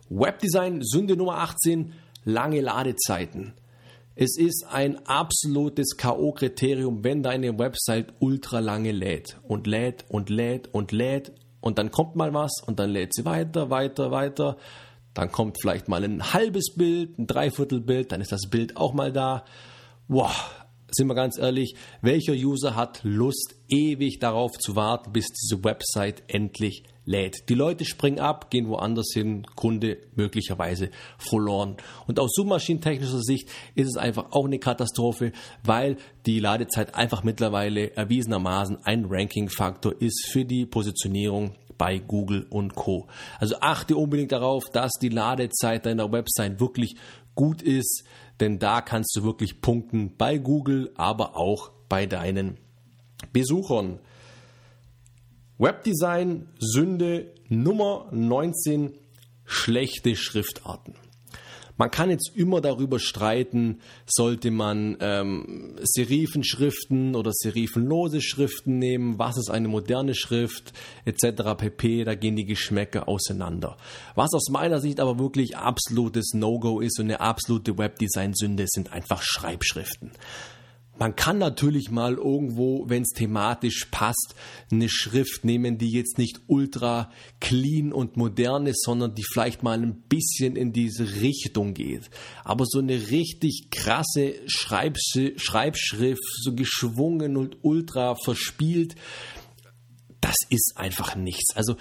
Webdesign 0.09 0.83
Sünde 0.83 1.17
Nummer 1.17 1.39
18, 1.39 1.93
lange 2.25 2.61
Ladezeiten. 2.61 3.55
Es 4.15 4.37
ist 4.37 4.67
ein 4.71 5.07
absolutes 5.07 5.97
K.O.-Kriterium, 5.97 7.03
wenn 7.03 7.23
deine 7.23 7.59
Website 7.59 8.13
ultra 8.19 8.59
lange 8.59 8.93
lädt 8.93 9.39
und 9.43 9.67
lädt 9.67 10.05
und 10.09 10.29
lädt 10.29 10.69
und 10.73 10.93
lädt 10.93 11.33
und 11.63 11.79
dann 11.79 11.91
kommt 11.91 12.15
mal 12.15 12.35
was 12.35 12.63
und 12.67 12.79
dann 12.79 12.91
lädt 12.91 13.15
sie 13.15 13.25
weiter, 13.25 13.71
weiter, 13.71 14.11
weiter. 14.11 14.59
Dann 15.15 15.33
kommt 15.33 15.59
vielleicht 15.61 15.89
mal 15.89 16.05
ein 16.05 16.35
halbes 16.35 16.75
Bild, 16.75 17.19
ein 17.19 17.27
Dreiviertelbild, 17.27 18.13
dann 18.13 18.21
ist 18.21 18.33
das 18.33 18.49
Bild 18.51 18.77
auch 18.77 18.93
mal 18.93 19.13
da. 19.13 19.45
Wow, 20.09 20.51
sind 20.95 21.07
wir 21.09 21.15
ganz 21.15 21.39
ehrlich, 21.39 21.75
welcher 22.01 22.33
User 22.33 22.77
hat 22.77 23.01
Lust, 23.03 23.55
ewig 23.69 24.19
darauf 24.19 24.53
zu 24.59 24.77
warten, 24.77 25.13
bis 25.13 25.27
diese 25.29 25.65
Website 25.65 26.23
endlich 26.29 26.85
lädt. 27.05 27.49
Die 27.49 27.55
Leute 27.55 27.85
springen 27.85 28.21
ab, 28.21 28.51
gehen 28.51 28.69
woanders 28.69 29.13
hin, 29.13 29.47
Kunde 29.57 29.99
möglicherweise 30.15 30.91
verloren. 31.19 31.77
Und 32.07 32.21
aus 32.21 32.33
suchmaschinentechnischer 32.35 33.21
Sicht 33.21 33.49
ist 33.75 33.89
es 33.89 33.97
einfach 33.97 34.33
auch 34.33 34.47
eine 34.47 34.59
Katastrophe, 34.59 35.33
weil 35.65 35.97
die 36.27 36.39
Ladezeit 36.39 36.95
einfach 36.95 37.25
mittlerweile 37.25 37.97
erwiesenermaßen 37.97 38.85
ein 38.85 39.07
Ranking-Faktor 39.09 40.01
ist 40.01 40.29
für 40.31 40.45
die 40.45 40.67
Positionierung 40.67 41.55
bei 41.79 41.99
Google 41.99 42.47
und 42.49 42.75
Co. 42.75 43.09
Also 43.41 43.57
achte 43.61 43.97
unbedingt 43.97 44.31
darauf, 44.31 44.65
dass 44.73 44.93
die 45.01 45.09
Ladezeit 45.09 45.87
deiner 45.87 46.13
Website 46.13 46.61
wirklich 46.61 46.95
gut 47.35 47.63
ist, 47.63 48.05
denn 48.43 48.59
da 48.59 48.81
kannst 48.81 49.15
du 49.17 49.23
wirklich 49.23 49.61
punkten 49.61 50.17
bei 50.17 50.37
Google, 50.37 50.93
aber 50.97 51.37
auch 51.37 51.71
bei 51.89 52.07
deinen 52.07 52.59
Besuchern. 53.33 54.01
Webdesign 55.59 56.49
Sünde 56.59 57.33
Nummer 57.49 58.09
19 58.11 58.99
schlechte 59.45 60.17
Schriftarten. 60.17 60.95
Man 61.77 61.91
kann 61.91 62.11
jetzt 62.11 62.33
immer 62.35 62.61
darüber 62.61 62.99
streiten, 62.99 63.81
sollte 64.07 64.51
man 64.51 64.97
ähm, 65.01 65.75
Serifenschriften 65.83 67.15
oder 67.15 67.31
serifenlose 67.33 68.21
Schriften 68.21 68.79
nehmen, 68.79 69.19
was 69.19 69.37
ist 69.39 69.51
eine 69.51 69.69
moderne 69.69 70.15
Schrift 70.15 70.73
etc. 71.05 71.57
pp. 71.57 72.05
Da 72.05 72.15
gehen 72.15 72.37
die 72.37 72.45
Geschmäcker 72.45 73.09
auseinander. 73.09 73.77
Was 74.15 74.33
aus 74.35 74.49
meiner 74.51 74.81
Sicht 74.81 75.01
aber 75.01 75.19
wirklich 75.19 75.57
absolutes 75.57 76.33
No-Go 76.35 76.81
ist 76.81 76.99
und 76.99 77.07
eine 77.07 77.21
absolute 77.21 77.79
Webdesign-Sünde 77.79 78.67
sind 78.69 78.93
einfach 78.93 79.23
Schreibschriften. 79.23 80.13
Man 80.99 81.17
kann 81.17 81.39
natürlich 81.39 81.91
mal 81.91 82.15
irgendwo, 82.15 82.89
wenn 82.89 83.03
es 83.03 83.11
thematisch 83.11 83.87
passt, 83.91 84.35
eine 84.71 84.89
Schrift 84.89 85.45
nehmen, 85.45 85.79
die 85.79 85.91
jetzt 85.91 86.19
nicht 86.19 86.43
ultra 86.47 87.11
clean 87.41 87.93
und 87.93 88.17
modern 88.17 88.67
ist, 88.67 88.85
sondern 88.85 89.15
die 89.15 89.25
vielleicht 89.25 89.63
mal 89.63 89.81
ein 89.81 90.03
bisschen 90.03 90.55
in 90.55 90.73
diese 90.73 91.21
Richtung 91.23 91.75
geht. 91.75 92.11
Aber 92.45 92.67
so 92.67 92.79
eine 92.79 93.11
richtig 93.11 93.69
krasse 93.71 94.35
Schreibschrift, 94.47 96.23
so 96.43 96.55
geschwungen 96.55 97.37
und 97.37 97.57
ultra 97.63 98.15
verspielt, 98.15 98.95
das 100.21 100.37
ist 100.51 100.75
einfach 100.77 101.17
nichts. 101.17 101.57
Also 101.57 101.77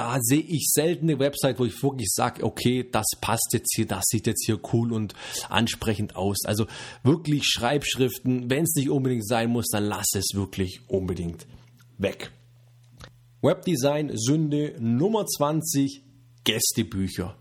da 0.00 0.16
sehe 0.22 0.40
ich 0.40 0.70
selten 0.72 1.10
eine 1.10 1.18
Website, 1.18 1.58
wo 1.58 1.66
ich 1.66 1.82
wirklich 1.82 2.08
sage, 2.10 2.42
okay, 2.42 2.88
das 2.90 3.04
passt 3.20 3.50
jetzt 3.52 3.74
hier, 3.76 3.86
das 3.86 4.04
sieht 4.06 4.26
jetzt 4.26 4.46
hier 4.46 4.58
cool 4.72 4.94
und 4.94 5.12
ansprechend 5.50 6.16
aus. 6.16 6.38
Also 6.46 6.64
wirklich 7.02 7.44
Schreibschriften, 7.44 8.48
wenn 8.48 8.64
es 8.64 8.74
nicht 8.76 8.88
unbedingt 8.88 9.26
sein 9.26 9.50
muss, 9.50 9.66
dann 9.70 9.84
lass 9.84 10.06
es 10.14 10.30
wirklich 10.32 10.80
unbedingt 10.88 11.46
weg. 11.98 12.32
Webdesign 13.42 14.12
Sünde 14.14 14.74
Nummer 14.80 15.26
20, 15.26 16.02
Gästebücher. 16.44 17.36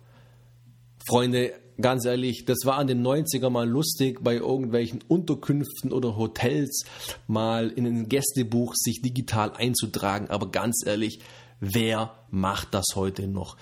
Freunde, 1.07 1.53
ganz 1.79 2.03
ehrlich, 2.03 2.43
das 2.43 2.65
war 2.65 2.77
an 2.77 2.87
den 2.87 3.01
90er 3.01 3.49
mal 3.49 3.69
lustig, 3.69 4.19
bei 4.21 4.35
irgendwelchen 4.35 5.01
Unterkünften 5.07 5.93
oder 5.93 6.17
Hotels 6.17 6.83
mal 7.25 7.69
in 7.69 7.85
ein 7.85 8.09
Gästebuch 8.09 8.73
sich 8.75 9.01
digital 9.01 9.53
einzutragen. 9.53 10.29
Aber 10.29 10.51
ganz 10.51 10.83
ehrlich, 10.85 11.21
wer 11.59 12.15
macht 12.29 12.73
das 12.73 12.85
heute 12.95 13.27
noch? 13.27 13.57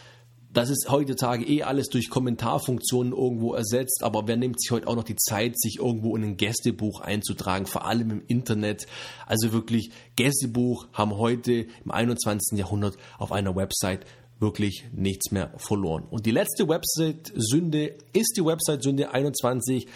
Das 0.54 0.70
ist 0.70 0.88
heutzutage 0.90 1.46
eh 1.46 1.64
alles 1.64 1.88
durch 1.88 2.10
Kommentarfunktionen 2.10 3.14
irgendwo 3.14 3.54
ersetzt, 3.54 4.02
aber 4.02 4.28
wer 4.28 4.38
nimmt 4.38 4.60
sich 4.60 4.72
heute 4.72 4.88
auch 4.88 4.96
noch 4.96 5.04
die 5.04 5.16
Zeit, 5.16 5.60
sich 5.60 5.78
irgendwo 5.78 6.16
in 6.16 6.24
ein 6.24 6.38
Gästebuch 6.38 7.02
einzutragen, 7.02 7.68
vor 7.68 7.86
allem 7.86 8.10
im 8.10 8.24
Internet? 8.28 8.88
Also 9.28 9.52
wirklich, 9.52 9.92
Gästebuch 10.16 10.88
haben 10.94 11.18
heute 11.18 11.68
im 11.84 11.92
21. 11.92 12.58
Jahrhundert 12.58 12.98
auf 13.20 13.32
einer 13.32 13.56
Website 13.56 14.06
wirklich 14.40 14.86
nichts 14.94 15.32
mehr 15.32 15.52
verloren. 15.58 16.06
Und 16.10 16.26
die 16.26 16.32
letzte 16.32 16.68
Website-Sünde 16.68 17.96
ist 18.14 18.34
die 18.38 18.46
Website-Sünde 18.46 19.12
21. 19.12 19.88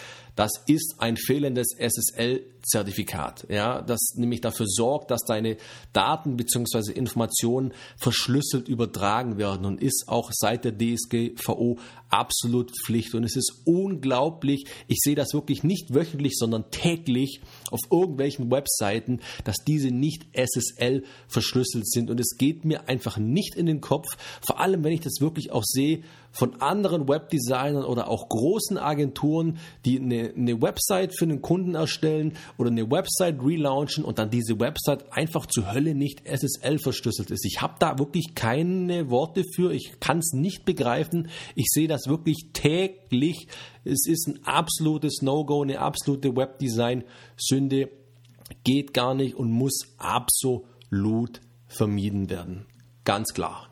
das 0.41 0.53
ist 0.65 0.95
ein 0.97 1.17
fehlendes 1.17 1.67
SSL-Zertifikat, 1.77 3.45
ja, 3.47 3.83
das 3.83 4.15
nämlich 4.15 4.41
dafür 4.41 4.65
sorgt, 4.67 5.11
dass 5.11 5.21
deine 5.21 5.57
Daten 5.93 6.35
bzw. 6.35 6.93
Informationen 6.93 7.75
verschlüsselt 7.95 8.67
übertragen 8.67 9.37
werden 9.37 9.67
und 9.67 9.83
ist 9.83 10.05
auch 10.07 10.31
seit 10.33 10.65
der 10.65 10.75
DSGVO 10.75 11.77
absolut 12.09 12.71
Pflicht. 12.83 13.13
Und 13.13 13.23
es 13.23 13.35
ist 13.35 13.61
unglaublich, 13.65 14.65
ich 14.87 14.97
sehe 15.03 15.13
das 15.13 15.35
wirklich 15.35 15.63
nicht 15.63 15.93
wöchentlich, 15.93 16.33
sondern 16.35 16.71
täglich 16.71 17.41
auf 17.69 17.81
irgendwelchen 17.91 18.49
Webseiten, 18.49 19.19
dass 19.43 19.57
diese 19.57 19.91
nicht 19.91 20.25
SSL 20.33 21.03
verschlüsselt 21.27 21.87
sind. 21.87 22.09
Und 22.09 22.19
es 22.19 22.35
geht 22.39 22.65
mir 22.65 22.89
einfach 22.89 23.19
nicht 23.19 23.53
in 23.53 23.67
den 23.67 23.79
Kopf, 23.79 24.07
vor 24.41 24.59
allem 24.59 24.83
wenn 24.83 24.93
ich 24.93 25.01
das 25.01 25.21
wirklich 25.21 25.51
auch 25.51 25.63
sehe 25.63 26.01
von 26.31 26.61
anderen 26.61 27.07
Webdesignern 27.07 27.83
oder 27.83 28.07
auch 28.07 28.29
großen 28.29 28.77
Agenturen, 28.77 29.59
die 29.85 29.99
eine, 29.99 30.33
eine 30.35 30.61
Website 30.61 31.17
für 31.17 31.25
einen 31.25 31.41
Kunden 31.41 31.75
erstellen 31.75 32.33
oder 32.57 32.69
eine 32.69 32.89
Website 32.89 33.43
relaunchen 33.43 34.03
und 34.03 34.17
dann 34.17 34.29
diese 34.29 34.59
Website 34.59 35.11
einfach 35.11 35.45
zur 35.45 35.71
Hölle 35.73 35.93
nicht 35.93 36.25
SSL 36.25 36.79
verschlüsselt 36.79 37.31
ist. 37.31 37.45
Ich 37.45 37.61
habe 37.61 37.75
da 37.79 37.99
wirklich 37.99 38.33
keine 38.35 39.09
Worte 39.09 39.43
für, 39.43 39.73
ich 39.73 39.99
kann 39.99 40.19
es 40.19 40.31
nicht 40.33 40.65
begreifen. 40.65 41.29
Ich 41.55 41.67
sehe 41.69 41.87
das 41.87 42.07
wirklich 42.07 42.49
täglich. 42.53 43.47
Es 43.83 44.07
ist 44.07 44.27
ein 44.27 44.39
absolutes 44.45 45.21
No-Go, 45.21 45.63
eine 45.63 45.79
absolute 45.79 46.35
Webdesign-Sünde. 46.35 47.89
Geht 48.63 48.93
gar 48.93 49.15
nicht 49.15 49.35
und 49.35 49.51
muss 49.51 49.95
absolut 49.97 51.41
vermieden 51.67 52.29
werden. 52.29 52.65
Ganz 53.03 53.33
klar. 53.33 53.70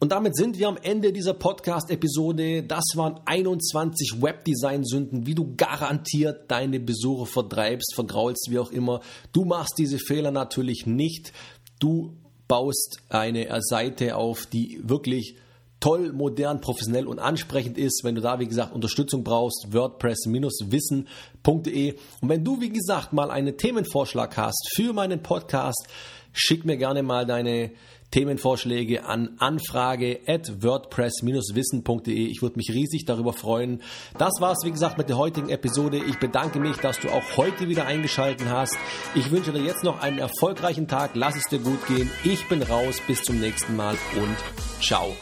Und 0.00 0.12
damit 0.12 0.36
sind 0.36 0.58
wir 0.58 0.68
am 0.68 0.78
Ende 0.80 1.12
dieser 1.12 1.34
Podcast-Episode. 1.34 2.62
Das 2.62 2.84
waren 2.94 3.18
21 3.24 4.22
Webdesign-Sünden, 4.22 5.26
wie 5.26 5.34
du 5.34 5.56
garantiert 5.56 6.48
deine 6.48 6.78
Besucher 6.78 7.26
vertreibst, 7.26 7.96
vergraulst, 7.96 8.46
wie 8.50 8.60
auch 8.60 8.70
immer. 8.70 9.00
Du 9.32 9.44
machst 9.44 9.74
diese 9.76 9.98
Fehler 9.98 10.30
natürlich 10.30 10.86
nicht. 10.86 11.32
Du 11.80 12.12
baust 12.46 13.00
eine 13.08 13.48
Seite 13.60 14.14
auf, 14.14 14.46
die 14.46 14.80
wirklich 14.84 15.34
toll, 15.80 16.12
modern, 16.12 16.60
professionell 16.60 17.08
und 17.08 17.18
ansprechend 17.18 17.76
ist. 17.76 18.02
Wenn 18.04 18.14
du 18.14 18.20
da, 18.20 18.38
wie 18.38 18.46
gesagt, 18.46 18.72
Unterstützung 18.72 19.24
brauchst, 19.24 19.72
WordPress-wissen.de. 19.72 21.94
Und 22.20 22.28
wenn 22.28 22.44
du, 22.44 22.60
wie 22.60 22.70
gesagt, 22.70 23.12
mal 23.12 23.32
einen 23.32 23.56
Themenvorschlag 23.56 24.36
hast 24.36 24.70
für 24.76 24.92
meinen 24.92 25.24
Podcast, 25.24 25.88
schick 26.32 26.64
mir 26.64 26.76
gerne 26.76 27.02
mal 27.02 27.26
deine 27.26 27.72
Themenvorschläge 28.10 29.04
an 29.04 29.36
anfrage 29.38 30.20
at 30.26 30.62
wordpress-wissen.de. 30.62 32.26
Ich 32.26 32.42
würde 32.42 32.56
mich 32.56 32.70
riesig 32.70 33.04
darüber 33.04 33.32
freuen. 33.32 33.82
Das 34.16 34.32
war's, 34.40 34.58
wie 34.64 34.70
gesagt, 34.70 34.98
mit 34.98 35.08
der 35.08 35.18
heutigen 35.18 35.48
Episode. 35.48 35.98
Ich 35.98 36.18
bedanke 36.18 36.58
mich, 36.58 36.76
dass 36.78 37.00
du 37.00 37.08
auch 37.10 37.36
heute 37.36 37.68
wieder 37.68 37.86
eingeschaltet 37.86 38.48
hast. 38.48 38.76
Ich 39.14 39.30
wünsche 39.30 39.52
dir 39.52 39.62
jetzt 39.62 39.84
noch 39.84 40.00
einen 40.00 40.18
erfolgreichen 40.18 40.88
Tag. 40.88 41.10
Lass 41.14 41.36
es 41.36 41.44
dir 41.44 41.58
gut 41.58 41.86
gehen. 41.86 42.10
Ich 42.24 42.48
bin 42.48 42.62
raus. 42.62 43.00
Bis 43.06 43.22
zum 43.22 43.40
nächsten 43.40 43.76
Mal 43.76 43.96
und 44.16 44.36
ciao. 44.82 45.14